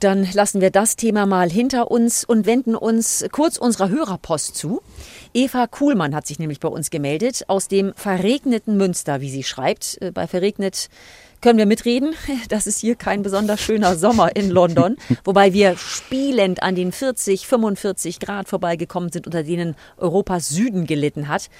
Dann 0.00 0.28
lassen 0.32 0.60
wir 0.60 0.70
das 0.70 0.94
Thema 0.94 1.26
mal 1.26 1.50
hinter 1.50 1.90
uns 1.90 2.24
und 2.24 2.46
wenden 2.46 2.76
uns 2.76 3.24
kurz 3.32 3.56
unserer 3.56 3.88
Hörerpost 3.88 4.54
zu. 4.54 4.80
Eva 5.34 5.66
Kuhlmann 5.66 6.14
hat 6.14 6.26
sich 6.26 6.38
nämlich 6.38 6.60
bei 6.60 6.68
uns 6.68 6.90
gemeldet 6.90 7.44
aus 7.48 7.66
dem 7.66 7.92
verregneten 7.94 8.76
Münster, 8.76 9.20
wie 9.20 9.30
sie 9.30 9.42
schreibt. 9.42 9.98
Äh, 10.00 10.12
bei 10.12 10.28
verregnet 10.28 10.88
können 11.40 11.58
wir 11.58 11.66
mitreden. 11.66 12.14
Das 12.48 12.66
ist 12.66 12.78
hier 12.78 12.94
kein 12.94 13.22
besonders 13.22 13.60
schöner 13.60 13.96
Sommer 13.96 14.34
in 14.34 14.50
London, 14.50 14.96
wobei 15.24 15.52
wir 15.52 15.76
spielend 15.76 16.62
an 16.62 16.74
den 16.74 16.92
40, 16.92 17.46
45 17.46 18.20
Grad 18.20 18.48
vorbeigekommen 18.48 19.10
sind, 19.12 19.26
unter 19.26 19.42
denen 19.42 19.76
Europas 19.96 20.48
Süden 20.48 20.86
gelitten 20.86 21.28
hat. 21.28 21.50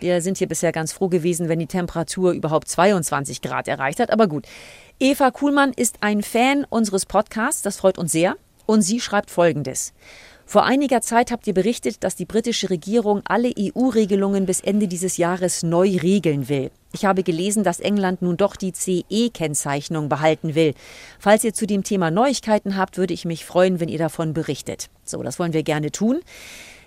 Wir 0.00 0.20
sind 0.20 0.38
hier 0.38 0.48
bisher 0.48 0.72
ganz 0.72 0.92
froh 0.92 1.08
gewesen, 1.08 1.48
wenn 1.48 1.58
die 1.58 1.66
Temperatur 1.66 2.32
überhaupt 2.32 2.68
22 2.68 3.40
Grad 3.40 3.68
erreicht 3.68 4.00
hat. 4.00 4.10
Aber 4.10 4.26
gut. 4.26 4.46
Eva 4.98 5.30
Kuhlmann 5.30 5.72
ist 5.74 5.96
ein 6.00 6.22
Fan 6.22 6.64
unseres 6.68 7.06
Podcasts, 7.06 7.62
das 7.62 7.76
freut 7.78 7.98
uns 7.98 8.12
sehr. 8.12 8.36
Und 8.66 8.82
sie 8.82 9.00
schreibt 9.00 9.30
Folgendes. 9.30 9.92
Vor 10.46 10.64
einiger 10.64 11.00
Zeit 11.00 11.30
habt 11.30 11.46
ihr 11.46 11.54
berichtet, 11.54 12.04
dass 12.04 12.14
die 12.14 12.24
britische 12.24 12.70
Regierung 12.70 13.22
alle 13.24 13.52
EU-Regelungen 13.58 14.46
bis 14.46 14.60
Ende 14.60 14.86
dieses 14.86 15.16
Jahres 15.16 15.62
neu 15.62 15.96
regeln 16.02 16.48
will. 16.48 16.70
Ich 16.92 17.06
habe 17.06 17.22
gelesen, 17.22 17.64
dass 17.64 17.80
England 17.80 18.20
nun 18.20 18.36
doch 18.36 18.54
die 18.54 18.72
CE-Kennzeichnung 18.72 20.10
behalten 20.10 20.54
will. 20.54 20.74
Falls 21.18 21.42
ihr 21.42 21.54
zu 21.54 21.66
dem 21.66 21.84
Thema 21.84 22.10
Neuigkeiten 22.10 22.76
habt, 22.76 22.98
würde 22.98 23.14
ich 23.14 23.24
mich 23.24 23.46
freuen, 23.46 23.80
wenn 23.80 23.88
ihr 23.88 23.98
davon 23.98 24.34
berichtet. 24.34 24.90
So, 25.04 25.22
das 25.22 25.38
wollen 25.38 25.54
wir 25.54 25.62
gerne 25.62 25.90
tun. 25.90 26.20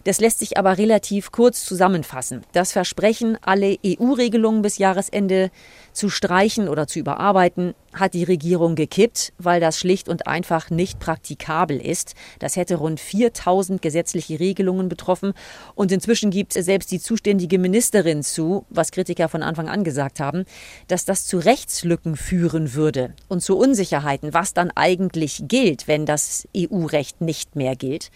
Das 0.06 0.20
lässt 0.20 0.38
sich 0.38 0.58
aber 0.58 0.78
relativ 0.78 1.32
kurz 1.32 1.66
zusammenfassen. 1.66 2.44
Das 2.54 2.72
Versprechen, 2.72 3.40
alle 3.42 3.78
EU-Regelungen 3.84 4.62
bis 4.62 4.78
Jahresende 4.78 5.50
zu 5.94 6.10
streichen 6.10 6.70
oder 6.70 6.86
zu 6.86 7.00
überarbeiten, 7.00 7.74
hat 7.92 8.14
die 8.14 8.24
Regierung 8.24 8.76
gekippt, 8.76 9.34
weil 9.40 9.60
das 9.60 9.80
schlicht 9.80 10.08
und 10.08 10.28
einfach 10.28 10.70
nicht 10.70 11.00
praktikabel 11.00 11.82
ist. 11.82 12.14
Das 12.38 12.56
hätte 12.56 12.76
rund 12.76 13.00
4000 13.00 13.82
gesetzliche 13.82 14.40
Regelungen 14.40 14.90
betroffen. 14.90 15.34
Und 15.74 15.92
inzwischen 15.92 16.30
gibt 16.30 16.54
selbst 16.54 16.92
die 16.92 17.00
zuständige 17.00 17.58
Ministerin 17.58 18.22
zu, 18.22 18.66
was 18.70 18.92
Kritiker 18.92 19.28
von 19.28 19.42
Anfang 19.42 19.70
an 19.70 19.84
gesagt 19.84 20.20
haben, 20.20 20.46
dass 20.88 21.06
das 21.06 21.26
zu 21.26 21.40
Rechtslücken 21.40 22.16
führen 22.16 22.76
würde 22.76 23.16
und 23.28 23.42
zu 23.42 23.58
Unsicherheiten, 23.58 24.36
was 24.36 24.54
dann 24.54 24.70
eigentlich 24.76 25.46
gilt, 25.48 25.88
wenn 25.88 26.06
das 26.06 26.48
EU-Recht 26.56 27.22
nicht 27.22 27.56
mehr 27.56 27.76
gilt. 27.76 28.12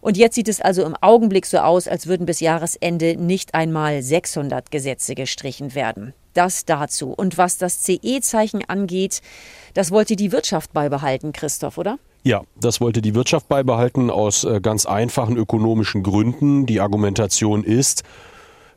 Und 0.00 0.16
jetzt 0.16 0.34
sieht 0.34 0.48
es 0.48 0.60
also 0.60 0.84
im 0.84 0.96
Augenblick 1.00 1.46
so 1.46 1.58
aus, 1.58 1.86
als 1.86 2.06
würden 2.06 2.26
bis 2.26 2.40
Jahresende 2.40 3.16
nicht 3.16 3.54
einmal 3.54 4.02
600 4.02 4.70
Gesetze 4.70 5.14
gestrichen 5.14 5.74
werden. 5.74 6.14
Das 6.34 6.64
dazu. 6.64 7.12
Und 7.12 7.38
was 7.38 7.58
das 7.58 7.82
CE-Zeichen 7.82 8.64
angeht, 8.68 9.20
das 9.74 9.90
wollte 9.90 10.16
die 10.16 10.32
Wirtschaft 10.32 10.72
beibehalten, 10.72 11.32
Christoph, 11.32 11.76
oder? 11.76 11.98
Ja, 12.22 12.42
das 12.60 12.80
wollte 12.80 13.00
die 13.02 13.14
Wirtschaft 13.14 13.48
beibehalten 13.48 14.10
aus 14.10 14.44
äh, 14.44 14.60
ganz 14.60 14.86
einfachen 14.86 15.36
ökonomischen 15.36 16.02
Gründen. 16.02 16.66
Die 16.66 16.80
Argumentation 16.80 17.64
ist, 17.64 18.02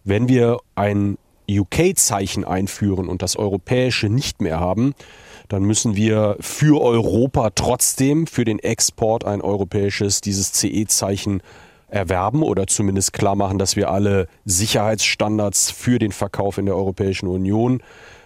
wenn 0.03 0.27
wir 0.29 0.59
ein 0.75 1.17
UK-Zeichen 1.49 2.45
einführen 2.45 3.09
und 3.09 3.21
das 3.21 3.35
europäische 3.35 4.07
nicht 4.07 4.41
mehr 4.41 4.59
haben, 4.59 4.93
dann 5.53 5.63
müssen 5.63 5.95
wir 5.95 6.35
für 6.39 6.81
Europa 6.81 7.51
trotzdem 7.51 8.25
für 8.25 8.43
den 8.43 8.59
Export 8.59 9.23
ein 9.23 9.41
europäisches, 9.41 10.19
dieses 10.19 10.51
CE-Zeichen 10.51 11.41
erwerben 11.87 12.41
oder 12.41 12.65
zumindest 12.65 13.13
klar 13.13 13.35
machen, 13.35 13.59
dass 13.59 13.75
wir 13.75 13.91
alle 13.91 14.27
Sicherheitsstandards 14.45 15.69
für 15.69 15.99
den 15.99 16.11
Verkauf 16.11 16.57
in 16.57 16.65
der 16.65 16.75
Europäischen 16.75 17.27
Union 17.27 17.83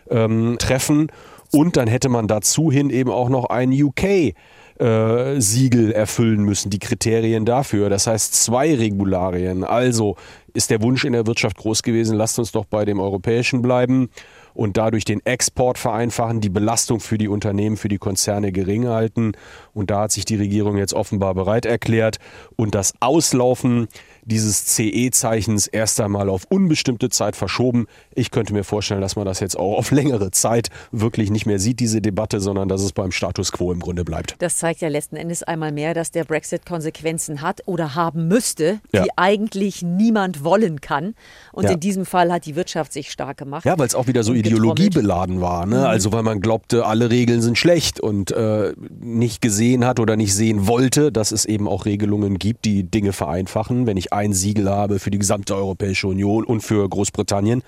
ähm, 0.10 0.56
treffen. 0.58 1.12
Und 1.52 1.76
dann 1.76 1.88
hätte 1.88 2.08
man 2.08 2.28
dazu 2.28 2.72
hin 2.72 2.90
eben 2.90 3.12
auch 3.12 3.28
noch 3.30 3.46
ein 3.46 3.72
UK. 3.72 4.34
Äh, 4.80 5.42
Siegel 5.42 5.92
erfüllen 5.92 6.44
müssen, 6.44 6.70
die 6.70 6.78
Kriterien 6.78 7.46
dafür. 7.46 7.90
Das 7.90 8.06
heißt 8.06 8.36
zwei 8.36 8.76
Regularien. 8.76 9.64
Also 9.64 10.18
ist 10.54 10.70
der 10.70 10.84
Wunsch 10.84 11.04
in 11.04 11.14
der 11.14 11.26
Wirtschaft 11.26 11.58
groß 11.58 11.82
gewesen, 11.82 12.16
lasst 12.16 12.38
uns 12.38 12.52
doch 12.52 12.66
bei 12.66 12.86
dem 12.86 13.00
europäischen 13.00 13.64
bleiben 13.64 14.10
und 14.58 14.76
dadurch 14.76 15.06
den 15.06 15.24
Export 15.24 15.78
vereinfachen, 15.78 16.42
die 16.42 16.50
Belastung 16.50 17.00
für 17.00 17.20
die 17.20 17.28
Unternehmen, 17.28 17.78
für 17.78 17.90
die 17.90 18.00
Konzerne 18.00 18.52
gering 18.52 18.88
halten. 18.88 19.34
Und 19.76 19.92
da 19.92 20.02
hat 20.02 20.12
sich 20.12 20.26
die 20.26 20.36
Regierung 20.36 20.78
jetzt 20.78 20.96
offenbar 20.96 21.36
bereit 21.36 21.68
erklärt 21.68 22.18
und 22.56 22.74
das 22.74 22.96
Auslaufen 23.00 23.88
dieses 24.28 24.66
CE-Zeichens 24.66 25.68
erst 25.68 26.00
einmal 26.02 26.30
auf 26.30 26.44
unbestimmte 26.50 27.10
Zeit 27.10 27.36
verschoben. 27.36 27.88
Ich 28.14 28.32
könnte 28.32 28.54
mir 28.54 28.64
vorstellen, 28.64 29.02
dass 29.02 29.16
man 29.16 29.26
das 29.26 29.40
jetzt 29.40 29.58
auch 29.58 29.78
auf 29.78 29.92
längere 29.92 30.32
Zeit 30.32 30.70
wirklich 30.92 31.32
nicht 31.32 31.46
mehr 31.46 31.60
sieht, 31.60 31.80
diese 31.80 32.02
Debatte, 32.02 32.40
sondern 32.40 32.68
dass 32.68 32.82
es 32.82 32.92
beim 32.92 33.12
Status 33.12 33.52
quo 33.52 33.72
im 33.72 33.80
Grunde 33.80 34.04
bleibt. 34.04 34.36
Das 34.40 34.58
zeigt 34.58 34.82
ja 34.82 34.90
letzten 34.90 35.16
Endes 35.16 35.44
einmal 35.44 35.72
mehr, 35.72 35.94
dass 35.94 36.12
der 36.12 36.26
Brexit 36.26 36.66
Konsequenzen 36.66 37.42
hat 37.42 37.62
oder 37.66 37.96
haben 37.96 38.28
müsste, 38.28 38.80
die 38.94 38.98
ja. 38.98 39.06
eigentlich 39.16 39.82
niemand 39.82 40.44
wollen 40.44 40.82
kann. 40.82 41.16
Und 41.54 41.66
ja. 41.66 41.72
in 41.72 41.80
diesem 41.80 42.06
Fall 42.06 42.32
hat 42.32 42.46
die 42.46 42.56
Wirtschaft 42.56 42.94
sich 42.94 43.12
stark 43.12 43.38
gemacht. 43.38 43.66
Ja, 43.66 43.78
weil 43.80 43.88
es 43.88 43.96
auch 43.96 44.08
wieder 44.08 44.24
so 44.24 44.34
ideologiebeladen 44.34 45.42
war. 45.42 45.66
Ne? 45.66 45.78
Mhm. 45.78 45.84
Also 45.84 46.12
weil 46.12 46.24
man 46.24 46.42
glaubte, 46.42 46.86
alle 46.86 47.10
Regeln 47.10 47.42
sind 47.42 47.58
schlecht 47.58 48.00
und 48.00 48.32
äh, 48.32 48.74
nicht 49.00 49.42
gesehen 49.42 49.86
hat 49.86 50.00
oder 50.00 50.16
nicht 50.16 50.34
sehen 50.34 50.68
wollte, 50.68 51.12
dass 51.12 51.32
es 51.32 51.46
eben 51.46 51.68
auch 51.68 51.86
Regelungen 51.86 52.38
gibt, 52.40 52.66
die 52.66 52.84
Dinge 52.84 53.14
vereinfachen. 53.14 53.88
Wenn 53.88 53.98
ich 53.98 54.14
ein 54.18 54.34
Siegel 54.34 54.70
habe 54.70 55.00
für 55.00 55.12
die 55.12 55.20
gesamte 55.20 55.56
Europäische 55.56 56.08
Union 56.08 56.44
und 56.44 56.62
für 56.62 56.88
Großbritannien, 56.88 57.64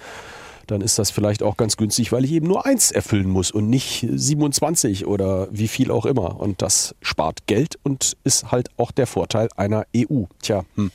dann 0.67 0.81
ist 0.81 0.99
das 0.99 1.12
vielleicht 1.12 1.41
auch 1.41 1.57
ganz 1.57 1.77
günstig, 1.77 2.12
weil 2.12 2.25
ich 2.25 2.31
eben 2.31 2.47
nur 2.47 2.65
eins 2.65 2.91
erfüllen 2.91 3.29
muss 3.29 3.51
und 3.51 3.69
nicht 3.69 4.07
27 4.12 5.07
oder 5.07 5.47
wie 5.51 5.67
viel 5.67 5.91
auch 5.91 6.05
immer. 6.05 6.39
Und 6.39 6.62
das 6.62 6.95
spart 7.01 7.47
Geld 7.47 7.79
und 7.83 8.17
ist 8.23 8.51
halt 8.51 8.69
auch 8.77 8.91
der 8.91 9.07
Vorteil 9.07 9.49
einer 9.55 9.85
EU. 9.95 10.23
Tja, 10.41 10.63
hm. 10.75 10.91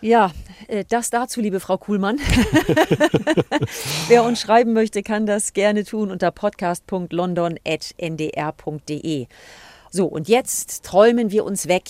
Ja, 0.00 0.30
äh, 0.68 0.84
das 0.88 1.10
dazu, 1.10 1.40
liebe 1.40 1.58
Frau 1.58 1.76
Kuhlmann. 1.76 2.20
Wer 4.08 4.22
uns 4.22 4.40
schreiben 4.40 4.72
möchte, 4.72 5.02
kann 5.02 5.26
das 5.26 5.54
gerne 5.54 5.82
tun 5.84 6.12
unter 6.12 6.30
podcast.london.ndr.de. 6.30 9.26
So, 9.90 10.06
und 10.06 10.28
jetzt 10.28 10.84
träumen 10.84 11.30
wir 11.30 11.44
uns 11.44 11.66
weg 11.68 11.84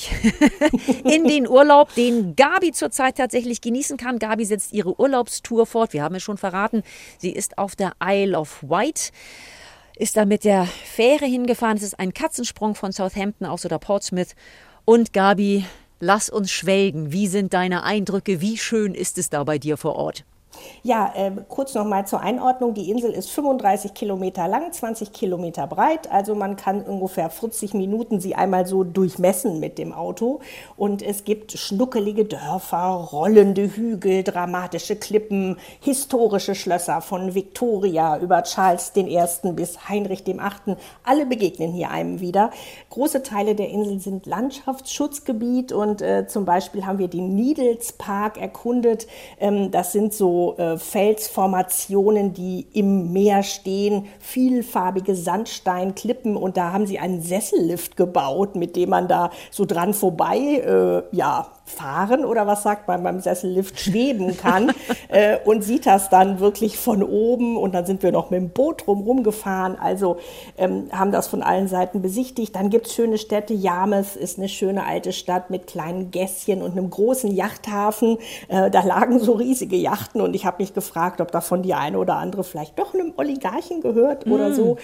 in 1.05 1.27
den 1.27 1.49
Urlaub, 1.49 1.95
den 1.95 2.37
Gabi 2.37 2.73
zurzeit 2.73 3.17
tatsächlich 3.17 3.61
genießen 3.61 3.97
kann. 3.97 4.19
Gabi 4.19 4.45
setzt 4.45 4.73
ihre 4.73 4.99
Urlaubstour 4.99 5.67
fort. 5.67 5.93
Wir 5.93 6.03
haben 6.03 6.15
es 6.15 6.23
schon 6.23 6.39
verraten, 6.39 6.83
sie 7.19 7.31
ist 7.31 7.59
auf 7.59 7.75
der 7.75 7.93
Isle 8.03 8.39
of 8.39 8.63
Wight 8.63 9.13
ist 9.99 10.17
da 10.17 10.25
mit 10.25 10.45
der 10.45 10.65
Fähre 10.65 11.27
hingefahren. 11.27 11.77
Es 11.77 11.83
ist 11.83 11.99
ein 11.99 12.15
Katzensprung 12.15 12.77
von 12.77 12.93
Southampton 12.93 13.47
aus 13.47 13.67
oder 13.67 13.81
Portsmouth. 13.81 14.35
Und 14.85 15.13
Gabi, 15.13 15.65
lass 16.01 16.31
uns 16.31 16.51
schwelgen. 16.53 17.13
Wie 17.13 17.27
sind 17.27 17.53
deine 17.53 17.83
Eindrücke? 17.83 18.41
Wie 18.41 18.57
schön 18.57 18.95
ist 18.95 19.19
es 19.19 19.29
da 19.29 19.43
bei 19.43 19.59
dir 19.59 19.77
vor 19.77 19.97
Ort? 19.97 20.25
Ja, 20.83 21.12
äh, 21.14 21.31
kurz 21.49 21.75
noch 21.75 21.85
mal 21.85 22.07
zur 22.07 22.21
Einordnung. 22.21 22.75
Die 22.75 22.90
Insel 22.90 23.12
ist 23.12 23.31
35 23.31 23.94
Kilometer 23.94 24.49
lang, 24.49 24.73
20 24.73 25.12
Kilometer 25.12 25.66
breit. 25.66 26.11
Also 26.11 26.35
man 26.35 26.57
kann 26.57 26.83
ungefähr 26.83 27.31
40 27.31 27.75
Minuten 27.75 28.21
sie 28.21 28.35
einmal 28.35 28.66
so 28.66 28.85
durchmessen 28.85 29.61
mit 29.61 29.79
dem 29.79 29.92
Auto. 29.92 30.40
Und 30.77 31.03
es 31.03 31.25
gibt 31.25 31.53
schnuckelige 31.53 32.25
Dörfer, 32.25 33.09
rollende 33.12 33.75
Hügel, 33.75 34.23
dramatische 34.23 34.97
Klippen, 34.97 35.57
historische 35.81 36.55
Schlösser 36.55 37.01
von 37.01 37.35
Victoria 37.35 38.18
über 38.18 38.42
Charles 38.42 38.92
I. 38.97 39.53
bis 39.53 39.88
Heinrich 39.88 40.27
VIII. 40.27 40.77
Alle 41.05 41.27
begegnen 41.27 41.73
hier 41.73 41.90
einem 41.90 42.21
wieder. 42.21 42.51
Große 42.90 43.23
Teile 43.23 43.55
der 43.55 43.68
Insel 43.68 44.01
sind 44.01 44.27
Landschaftsschutzgebiet 44.27 45.73
und 45.73 46.03
äh, 46.03 46.27
zum 46.27 46.44
Beispiel 46.44 46.87
haben 46.87 46.99
wir 46.99 47.09
den 47.09 47.35
Needles 47.35 47.92
Park 47.92 48.40
erkundet. 48.40 49.07
Ähm, 49.38 49.71
das 49.71 49.92
sind 49.92 50.12
so 50.12 50.48
äh, 50.57 50.79
Felsformationen, 50.79 52.33
die 52.33 52.67
im 52.73 53.13
Meer 53.13 53.43
stehen, 53.43 54.07
vielfarbige 54.21 55.15
Sandsteinklippen. 55.15 56.37
Und 56.37 56.57
da 56.57 56.73
haben 56.73 56.87
sie 56.87 56.99
einen 56.99 57.21
Sessellift 57.23 57.97
gebaut, 57.97 58.57
mit 58.57 58.77
dem 58.77 58.91
man 58.91 59.09
da 59.09 59.31
so 59.51 59.65
dran 59.65 59.95
vorbei, 59.95 60.39
äh, 60.39 61.17
ja, 61.17 61.47
fahren 61.68 62.24
oder 62.24 62.46
was 62.46 62.62
sagt 62.62 62.88
man 62.88 63.02
beim 63.02 63.20
Sessellift 63.20 63.78
schweben 63.78 64.37
kann 64.37 64.72
äh, 65.09 65.38
und 65.44 65.62
sieht 65.62 65.87
das 65.87 66.11
dann 66.11 66.40
wirklich 66.40 66.78
von 66.78 67.02
oben 67.02 67.57
und 67.57 67.74
dann 67.74 67.87
sind 67.87 68.02
wir 68.02 68.12
noch 68.12 68.31
mit 68.31 68.40
dem 68.40 68.50
Boot 68.50 68.87
drumherum 68.87 69.22
gefahren, 69.22 69.76
also 69.81 70.18
ähm, 70.57 70.88
haben 70.92 71.12
das 71.12 71.28
von 71.28 71.42
allen 71.42 71.68
Seiten 71.68 72.02
besichtigt. 72.02 72.57
Dann 72.57 72.70
gibt 72.70 72.87
es 72.87 72.94
schöne 72.94 73.18
Städte, 73.18 73.54
Yarmouth 73.54 74.16
ist 74.16 74.38
eine 74.38 74.48
schöne 74.48 74.85
alte 74.85 75.12
Stadt 75.12 75.50
mit 75.50 75.66
kleinen 75.66 76.11
Gässchen 76.11 76.62
und 76.62 76.72
einem 76.72 76.90
großen 76.90 77.35
Yachthafen. 77.35 78.18
Äh, 78.48 78.70
da 78.70 78.83
lagen 78.83 79.18
so 79.18 79.33
riesige 79.33 79.76
Yachten 79.76 80.20
und 80.20 80.35
ich 80.35 80.46
habe 80.46 80.62
mich 80.62 80.74
gefragt, 80.74 81.20
ob 81.20 81.31
davon 81.33 81.62
die 81.62 81.74
eine 81.74 81.98
oder 81.98 82.16
andere 82.16 82.44
vielleicht 82.44 82.78
doch 82.78 82.94
einem 82.94 83.12
Oligarchen 83.16 83.81
gehört 83.81 84.26
mm. 84.26 84.33
oder 84.33 84.46
hm. 84.46 84.54
so. 84.54 84.78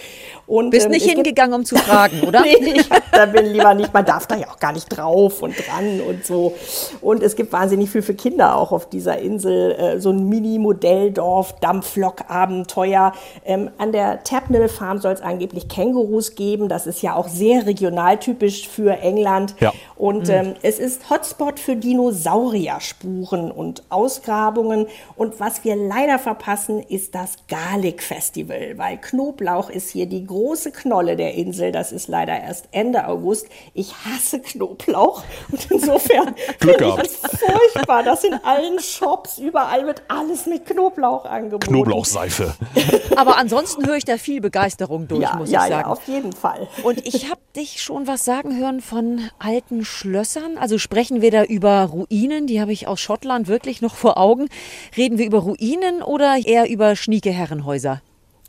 Und, 0.46 0.70
Bist 0.70 0.86
ähm, 0.86 0.92
nicht 0.92 1.08
hingegangen, 1.08 1.54
um 1.54 1.64
zu 1.64 1.76
fragen, 1.76 2.22
oder? 2.26 2.42
nee, 2.42 2.56
ich 2.56 2.88
da 3.12 3.26
bin 3.26 3.46
lieber 3.46 3.74
nicht, 3.74 3.92
man 3.92 4.04
darf 4.04 4.26
da 4.26 4.36
ja 4.36 4.48
auch 4.48 4.58
gar 4.58 4.72
nicht 4.72 4.88
drauf 4.88 5.42
und 5.42 5.54
dran 5.56 6.00
und 6.00 6.24
so. 6.24 6.54
Und 7.00 7.22
es 7.22 7.37
gibt 7.37 7.52
wahnsinnig 7.52 7.90
viel 7.90 8.02
für 8.02 8.14
Kinder 8.14 8.56
auch 8.56 8.72
auf 8.72 8.88
dieser 8.88 9.18
Insel. 9.18 9.72
Äh, 9.72 10.00
so 10.00 10.10
ein 10.10 10.28
Mini-Modelldorf, 10.28 11.54
Dampflok-Abenteuer. 11.60 13.12
Ähm, 13.44 13.70
an 13.78 13.92
der 13.92 14.22
Tapnell 14.24 14.68
Farm 14.68 14.98
soll 14.98 15.12
es 15.12 15.20
angeblich 15.20 15.68
Kängurus 15.68 16.34
geben. 16.34 16.68
Das 16.68 16.87
ist 16.87 17.02
ja 17.02 17.14
auch 17.14 17.28
sehr 17.28 17.66
regionaltypisch 17.66 18.68
für 18.68 18.98
England. 18.98 19.54
Ja. 19.60 19.72
Und 20.04 20.24
mhm. 20.24 20.34
ähm, 20.34 20.54
es 20.60 20.78
ist 20.78 21.08
Hotspot 21.08 21.58
für 21.58 21.76
Dinosaurierspuren 21.76 23.50
und 23.50 23.84
Ausgrabungen. 23.88 24.86
Und 25.16 25.40
was 25.40 25.64
wir 25.64 25.76
leider 25.76 26.18
verpassen, 26.18 26.82
ist 26.82 27.14
das 27.14 27.36
Garlic 27.48 28.02
Festival, 28.02 28.76
weil 28.76 28.98
Knoblauch 28.98 29.70
ist 29.70 29.88
hier 29.88 30.04
die 30.04 30.26
große 30.26 30.72
Knolle 30.72 31.16
der 31.16 31.32
Insel. 31.32 31.72
Das 31.72 31.90
ist 31.90 32.08
leider 32.08 32.38
erst 32.38 32.68
Ende 32.72 33.08
August. 33.08 33.46
Ich 33.72 33.94
hasse 34.04 34.40
Knoblauch 34.40 35.22
und 35.50 35.70
insofern 35.70 36.34
gehabt. 36.60 36.98
Das 36.98 37.32
ist 37.32 37.38
furchtbar. 37.38 38.02
Das 38.02 38.24
in 38.24 38.34
allen 38.34 38.80
Shops, 38.80 39.38
überall 39.38 39.86
wird 39.86 40.02
alles 40.08 40.44
mit 40.44 40.66
Knoblauch 40.66 41.24
angeboten. 41.24 41.72
Knoblauchseife. 41.72 42.54
Aber 43.16 43.38
ansonsten 43.38 43.86
höre 43.86 43.96
ich 43.96 44.04
da 44.04 44.18
viel 44.18 44.42
Begeisterung 44.42 45.08
durch, 45.08 45.22
ja, 45.22 45.36
muss 45.36 45.50
ja, 45.50 45.62
ich 45.62 45.70
sagen. 45.70 45.86
Ja, 45.88 45.92
auf 45.92 46.06
jeden 46.06 46.34
Fall. 46.34 46.68
Und 46.82 47.06
ich 47.06 47.30
habe 47.30 47.40
dich 47.56 47.82
schon 47.82 48.06
was 48.06 48.26
sagen 48.26 48.58
hören 48.58 48.82
von 48.82 49.30
alten 49.38 49.86
Schlössern? 49.94 50.59
Also 50.59 50.78
sprechen 50.78 51.22
wir 51.22 51.30
da 51.30 51.44
über 51.44 51.83
Ruinen, 51.85 52.46
die 52.46 52.61
habe 52.61 52.72
ich 52.72 52.87
aus 52.87 53.00
Schottland 53.00 53.48
wirklich 53.48 53.80
noch 53.80 53.94
vor 53.94 54.18
Augen. 54.18 54.48
Reden 54.96 55.18
wir 55.18 55.26
über 55.26 55.38
Ruinen 55.38 56.02
oder 56.02 56.37
eher 56.44 56.68
über 56.68 56.96
schnieke 56.96 57.30
Herrenhäuser? 57.30 58.02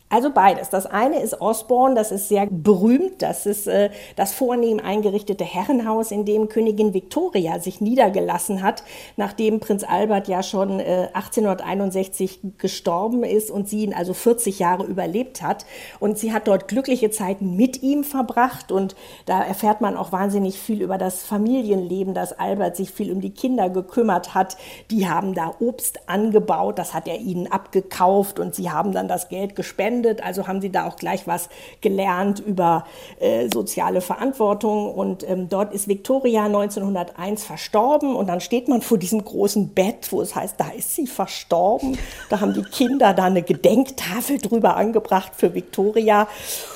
Also 0.07 0.29
beides. 0.29 0.69
Das 0.69 0.85
eine 0.85 1.19
ist 1.19 1.41
Osborne, 1.41 1.95
das 1.95 2.11
ist 2.11 2.29
sehr 2.29 2.45
berühmt. 2.45 3.23
Das 3.23 3.47
ist 3.47 3.65
äh, 3.65 3.89
das 4.15 4.33
vornehm 4.33 4.79
eingerichtete 4.79 5.43
Herrenhaus, 5.43 6.11
in 6.11 6.25
dem 6.25 6.47
Königin 6.47 6.93
Victoria 6.93 7.59
sich 7.59 7.81
niedergelassen 7.81 8.61
hat, 8.61 8.83
nachdem 9.17 9.59
Prinz 9.59 9.83
Albert 9.83 10.27
ja 10.27 10.43
schon 10.43 10.79
äh, 10.79 11.09
1861 11.13 12.39
gestorben 12.59 13.23
ist 13.23 13.49
und 13.49 13.67
sie 13.67 13.83
ihn 13.83 13.95
also 13.95 14.13
40 14.13 14.59
Jahre 14.59 14.85
überlebt 14.85 15.41
hat. 15.41 15.65
Und 15.99 16.19
sie 16.19 16.31
hat 16.31 16.47
dort 16.47 16.67
glückliche 16.67 17.09
Zeiten 17.09 17.55
mit 17.55 17.81
ihm 17.81 18.03
verbracht 18.03 18.71
und 18.71 18.95
da 19.25 19.41
erfährt 19.41 19.81
man 19.81 19.97
auch 19.97 20.11
wahnsinnig 20.11 20.59
viel 20.59 20.83
über 20.83 20.99
das 20.99 21.23
Familienleben, 21.23 22.13
dass 22.13 22.31
Albert 22.31 22.75
sich 22.75 22.91
viel 22.91 23.11
um 23.11 23.21
die 23.21 23.33
Kinder 23.33 23.71
gekümmert 23.71 24.35
hat. 24.35 24.55
Die 24.91 25.09
haben 25.09 25.33
da 25.33 25.55
Obst 25.59 26.07
angebaut, 26.07 26.77
das 26.77 26.93
hat 26.93 27.07
er 27.07 27.17
ihnen 27.17 27.51
abgekauft 27.51 28.39
und 28.39 28.53
sie 28.53 28.69
haben 28.69 28.91
dann 28.91 29.07
das 29.07 29.29
Geld 29.29 29.55
gespendet 29.55 29.94
gespendet, 29.95 30.23
also 30.23 30.47
haben 30.47 30.61
sie 30.61 30.71
da 30.71 30.87
auch 30.87 30.95
gleich 30.95 31.27
was 31.27 31.49
gelernt 31.81 32.39
über 32.39 32.85
äh, 33.19 33.47
soziale 33.53 34.01
Verantwortung. 34.01 34.93
Und 34.93 35.27
ähm, 35.27 35.49
dort 35.49 35.73
ist 35.73 35.87
Victoria 35.87 36.45
1901 36.45 37.43
verstorben 37.43 38.15
und 38.15 38.27
dann 38.27 38.41
steht 38.41 38.67
man 38.67 38.81
vor 38.81 38.97
diesem 38.97 39.23
großen 39.23 39.69
Bett, 39.69 40.11
wo 40.11 40.21
es 40.21 40.35
heißt, 40.35 40.55
da 40.57 40.69
ist 40.69 40.95
sie 40.95 41.07
verstorben. 41.07 41.97
Da 42.29 42.41
haben 42.41 42.53
die 42.53 42.63
Kinder 42.63 43.13
da 43.13 43.25
eine 43.25 43.41
Gedenktafel 43.41 44.37
drüber 44.37 44.75
angebracht 44.75 45.33
für 45.35 45.53
Victoria. 45.53 46.27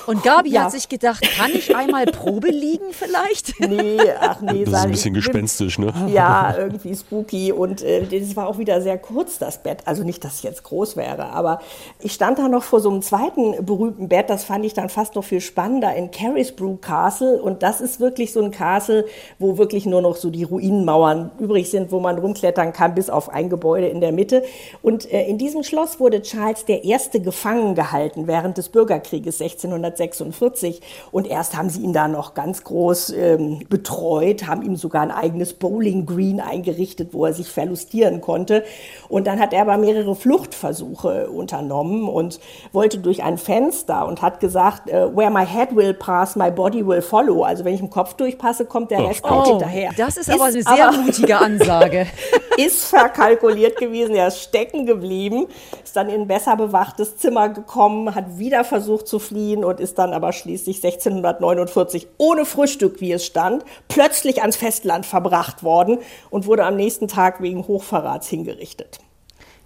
Und 0.06 0.22
Gabi 0.22 0.50
ja. 0.50 0.64
hat 0.64 0.72
sich 0.72 0.88
gedacht, 0.88 1.22
kann 1.36 1.50
ich 1.52 1.74
einmal 1.74 2.06
Probe 2.06 2.48
liegen 2.48 2.92
vielleicht? 2.92 3.54
Nee, 3.70 3.98
ach 4.20 4.40
nee. 4.40 4.64
Das 4.64 4.74
ist 4.74 4.80
ein 4.80 4.90
bisschen 4.90 5.14
gespenstisch, 5.14 5.78
ne? 5.78 5.92
Ja, 6.08 6.56
irgendwie 6.56 6.94
spooky. 6.96 7.52
Und 7.52 7.82
äh, 7.82 8.04
das 8.06 8.34
war 8.34 8.48
auch 8.48 8.58
wieder 8.58 8.80
sehr 8.82 8.98
kurz, 8.98 9.38
das 9.38 9.62
Bett. 9.62 9.82
Also 9.84 10.02
nicht, 10.02 10.24
dass 10.24 10.36
es 10.36 10.42
jetzt 10.42 10.64
groß 10.64 10.96
wäre, 10.96 11.26
aber 11.26 11.60
ich 12.00 12.12
stand 12.12 12.38
da 12.38 12.48
noch 12.48 12.62
vor 12.62 12.80
so 12.80 12.90
einem 12.90 13.02
zweiten 13.10 13.64
berühmten 13.66 14.08
Bett, 14.08 14.30
das 14.30 14.44
fand 14.44 14.64
ich 14.64 14.72
dann 14.72 14.88
fast 14.88 15.16
noch 15.16 15.24
viel 15.24 15.40
spannender, 15.40 15.94
in 15.96 16.12
Carisbrooke 16.12 16.78
Castle. 16.78 17.42
Und 17.42 17.64
das 17.64 17.80
ist 17.80 17.98
wirklich 17.98 18.32
so 18.32 18.40
ein 18.40 18.52
Castle, 18.52 19.04
wo 19.40 19.58
wirklich 19.58 19.84
nur 19.84 20.00
noch 20.00 20.14
so 20.14 20.30
die 20.30 20.44
Ruinenmauern 20.44 21.32
übrig 21.40 21.70
sind, 21.70 21.90
wo 21.90 21.98
man 21.98 22.18
rumklettern 22.18 22.72
kann, 22.72 22.94
bis 22.94 23.10
auf 23.10 23.28
ein 23.28 23.50
Gebäude 23.50 23.88
in 23.88 24.00
der 24.00 24.12
Mitte. 24.12 24.44
Und 24.80 25.12
äh, 25.12 25.24
in 25.26 25.38
diesem 25.38 25.64
Schloss 25.64 25.98
wurde 25.98 26.22
Charles 26.22 26.66
der 26.66 26.84
Erste 26.84 27.20
gefangen 27.20 27.74
gehalten 27.74 28.28
während 28.28 28.58
des 28.58 28.68
Bürgerkrieges 28.68 29.40
1646. 29.40 30.80
Und 31.10 31.26
erst 31.26 31.56
haben 31.56 31.68
sie 31.68 31.80
ihn 31.80 31.92
da 31.92 32.06
noch 32.06 32.34
ganz 32.34 32.62
groß 32.62 33.10
ähm, 33.10 33.64
betreut, 33.68 34.46
haben 34.46 34.62
ihm 34.62 34.76
sogar 34.76 35.02
ein 35.02 35.10
eigenes 35.10 35.54
Bowling 35.54 36.06
Green 36.06 36.38
eingerichtet, 36.38 37.12
wo 37.12 37.26
er 37.26 37.32
sich 37.32 37.48
verlustieren 37.48 38.20
konnte. 38.20 38.62
Und 39.08 39.26
dann 39.26 39.40
hat 39.40 39.52
er 39.52 39.62
aber 39.62 39.78
mehrere 39.78 40.14
Fluchtversuche 40.14 41.28
unternommen 41.28 42.08
und 42.08 42.38
wollte 42.72 42.99
durch 43.00 43.22
ein 43.22 43.38
Fenster 43.38 44.06
und 44.06 44.22
hat 44.22 44.40
gesagt, 44.40 44.88
uh, 44.88 45.14
where 45.16 45.30
my 45.30 45.46
head 45.46 45.74
will 45.74 45.94
pass, 45.94 46.36
my 46.36 46.50
body 46.50 46.86
will 46.86 47.02
follow. 47.02 47.42
Also 47.42 47.64
wenn 47.64 47.74
ich 47.74 47.80
im 47.80 47.90
Kopf 47.90 48.14
durchpasse, 48.14 48.64
kommt 48.64 48.90
der 48.90 49.06
Rest 49.06 49.24
auch 49.24 49.46
oh, 49.46 49.50
hinterher. 49.50 49.90
Das 49.96 50.16
ist, 50.16 50.28
ist 50.28 50.34
aber 50.34 50.44
eine 50.44 50.62
sehr 50.62 50.92
mutige 50.92 51.36
Ansage. 51.38 52.06
ist 52.56 52.86
verkalkuliert 52.86 53.78
gewesen, 53.78 54.14
er 54.14 54.28
ist 54.28 54.42
stecken 54.42 54.86
geblieben, 54.86 55.46
ist 55.82 55.96
dann 55.96 56.08
in 56.08 56.22
ein 56.22 56.28
besser 56.28 56.56
bewachtes 56.56 57.16
Zimmer 57.16 57.48
gekommen, 57.48 58.14
hat 58.14 58.38
wieder 58.38 58.64
versucht 58.64 59.08
zu 59.08 59.18
fliehen 59.18 59.64
und 59.64 59.80
ist 59.80 59.98
dann 59.98 60.12
aber 60.12 60.32
schließlich 60.32 60.84
1649 60.84 62.08
ohne 62.18 62.44
Frühstück, 62.44 63.00
wie 63.00 63.12
es 63.12 63.24
stand, 63.24 63.64
plötzlich 63.88 64.40
ans 64.40 64.56
Festland 64.56 65.06
verbracht 65.06 65.62
worden 65.62 65.98
und 66.30 66.46
wurde 66.46 66.64
am 66.64 66.76
nächsten 66.76 67.08
Tag 67.08 67.40
wegen 67.40 67.66
Hochverrats 67.66 68.28
hingerichtet. 68.28 69.00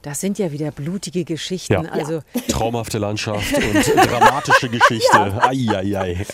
Das 0.05 0.21
sind 0.21 0.38
ja 0.38 0.53
wieder 0.53 0.71
blutige 0.71 1.25
Geschichten. 1.25 1.73
Ja. 1.73 1.90
Also 1.90 2.21
Traumhafte 2.49 2.99
Landschaft 2.99 3.57
und 3.57 4.11
dramatische 4.11 4.69
Geschichte. 4.69 5.17
Ja. 5.17 5.49
Ei, 5.49 5.67
ei, 5.71 5.99
ei. 5.99 6.27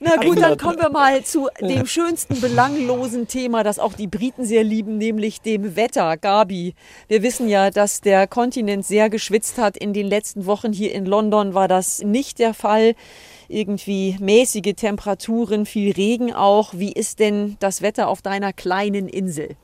Na 0.00 0.16
gut, 0.16 0.40
dann 0.40 0.58
kommen 0.58 0.78
wir 0.78 0.90
mal 0.90 1.22
zu 1.22 1.48
dem 1.60 1.86
schönsten 1.86 2.40
belanglosen 2.40 3.28
Thema, 3.28 3.62
das 3.62 3.78
auch 3.78 3.92
die 3.92 4.08
Briten 4.08 4.44
sehr 4.44 4.64
lieben, 4.64 4.98
nämlich 4.98 5.40
dem 5.40 5.76
Wetter. 5.76 6.16
Gabi, 6.16 6.74
wir 7.06 7.22
wissen 7.22 7.48
ja, 7.48 7.70
dass 7.70 8.00
der 8.00 8.26
Kontinent 8.26 8.84
sehr 8.84 9.08
geschwitzt 9.08 9.58
hat. 9.58 9.76
In 9.76 9.92
den 9.92 10.08
letzten 10.08 10.46
Wochen 10.46 10.72
hier 10.72 10.92
in 10.92 11.06
London 11.06 11.54
war 11.54 11.68
das 11.68 12.02
nicht 12.02 12.40
der 12.40 12.54
Fall. 12.54 12.96
Irgendwie 13.46 14.16
mäßige 14.18 14.74
Temperaturen, 14.74 15.64
viel 15.64 15.92
Regen 15.92 16.32
auch. 16.32 16.74
Wie 16.74 16.92
ist 16.92 17.20
denn 17.20 17.56
das 17.60 17.82
Wetter 17.82 18.08
auf 18.08 18.20
deiner 18.20 18.52
kleinen 18.52 19.08
Insel? 19.08 19.56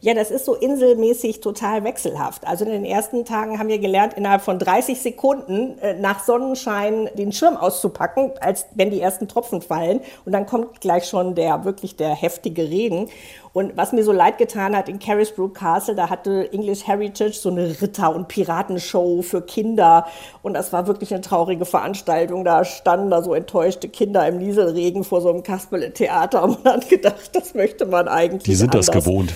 Ja, 0.00 0.14
das 0.14 0.30
ist 0.30 0.44
so 0.44 0.54
inselmäßig 0.54 1.40
total 1.40 1.84
wechselhaft. 1.84 2.46
Also 2.46 2.64
in 2.64 2.70
den 2.70 2.84
ersten 2.84 3.24
Tagen 3.24 3.58
haben 3.58 3.68
wir 3.68 3.78
gelernt, 3.78 4.14
innerhalb 4.14 4.42
von 4.42 4.58
30 4.58 5.00
Sekunden 5.00 5.78
äh, 5.78 5.94
nach 5.94 6.24
Sonnenschein 6.24 7.10
den 7.14 7.32
Schirm 7.32 7.56
auszupacken, 7.56 8.32
als 8.40 8.66
wenn 8.74 8.90
die 8.90 9.00
ersten 9.00 9.28
Tropfen 9.28 9.62
fallen. 9.62 10.00
Und 10.24 10.32
dann 10.32 10.46
kommt 10.46 10.80
gleich 10.80 11.06
schon 11.06 11.34
der 11.34 11.64
wirklich 11.64 11.96
der 11.96 12.14
heftige 12.14 12.62
Regen. 12.62 13.08
Und 13.52 13.76
was 13.76 13.92
mir 13.92 14.02
so 14.02 14.12
leid 14.12 14.38
getan 14.38 14.74
hat 14.74 14.88
in 14.88 14.98
Carisbrooke 14.98 15.52
Castle, 15.52 15.94
da 15.94 16.08
hatte 16.08 16.50
English 16.52 16.86
Heritage 16.86 17.34
so 17.34 17.50
eine 17.50 17.80
Ritter- 17.80 18.14
und 18.14 18.28
Piratenshow 18.28 19.20
für 19.22 19.42
Kinder. 19.42 20.06
Und 20.42 20.54
das 20.54 20.72
war 20.72 20.86
wirklich 20.86 21.12
eine 21.12 21.20
traurige 21.20 21.66
Veranstaltung. 21.66 22.44
Da 22.44 22.64
standen 22.64 23.10
da 23.10 23.22
so 23.22 23.34
enttäuschte 23.34 23.88
Kinder 23.88 24.26
im 24.26 24.38
Nieselregen 24.38 25.04
vor 25.04 25.20
so 25.20 25.28
einem 25.28 25.42
Kasperle-Theater 25.42 26.42
und 26.44 26.64
man 26.64 26.74
hat 26.74 26.88
gedacht, 26.88 27.30
das 27.34 27.54
möchte 27.54 27.84
man 27.84 28.08
eigentlich. 28.08 28.44
Die 28.44 28.54
sind 28.54 28.74
anders. 28.74 28.86
das 28.86 28.94
gewohnt. 28.94 29.34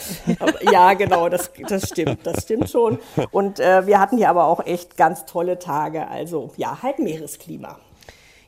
Ja, 0.72 0.94
genau, 0.94 1.29
das, 1.29 1.50
das 1.68 1.88
stimmt, 1.88 2.26
das 2.26 2.42
stimmt 2.42 2.70
schon. 2.70 2.98
Und 3.31 3.61
äh, 3.61 3.87
wir 3.87 4.00
hatten 4.00 4.16
hier 4.16 4.31
aber 4.31 4.46
auch 4.46 4.64
echt 4.64 4.96
ganz 4.96 5.26
tolle 5.26 5.59
Tage. 5.59 6.09
Also 6.09 6.50
ja, 6.57 6.83
halt 6.83 6.98
Meeresklima. 6.98 7.79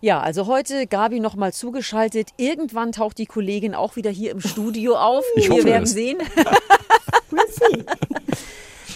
Ja, 0.00 0.20
also 0.20 0.46
heute 0.46 0.86
Gabi 0.86 1.18
nochmal 1.18 1.52
zugeschaltet. 1.52 2.28
Irgendwann 2.36 2.92
taucht 2.92 3.18
die 3.18 3.26
Kollegin 3.26 3.74
auch 3.74 3.96
wieder 3.96 4.10
hier 4.10 4.30
im 4.30 4.40
Studio 4.40 4.96
auf. 4.96 5.24
Ich 5.34 5.50
wir 5.50 5.64
werden 5.64 5.84
es. 5.84 5.92
sehen. 5.92 6.18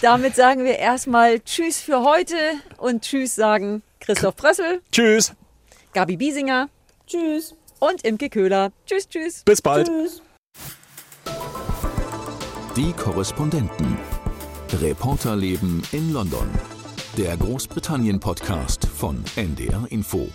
Damit 0.01 0.35
sagen 0.35 0.63
wir 0.63 0.79
erstmal 0.79 1.39
Tschüss 1.39 1.81
für 1.81 2.03
heute 2.03 2.35
und 2.77 3.03
Tschüss 3.03 3.35
sagen 3.35 3.83
Christoph 3.99 4.35
Prössel. 4.35 4.81
Tschüss. 4.91 5.33
Gabi 5.93 6.17
Biesinger. 6.17 6.69
Tschüss. 7.07 7.55
Und 7.79 8.05
Imke 8.05 8.29
Köhler. 8.29 8.71
Tschüss, 8.85 9.07
tschüss. 9.09 9.43
Bis 9.43 9.61
bald. 9.61 9.87
Tschüss. 9.87 10.21
Die 12.77 12.93
Korrespondenten. 12.93 13.97
Reporterleben 14.81 15.83
in 15.91 16.13
London. 16.13 16.49
Der 17.17 17.37
Großbritannien-Podcast 17.37 18.87
von 18.87 19.23
NDR 19.35 19.85
Info. 19.89 20.29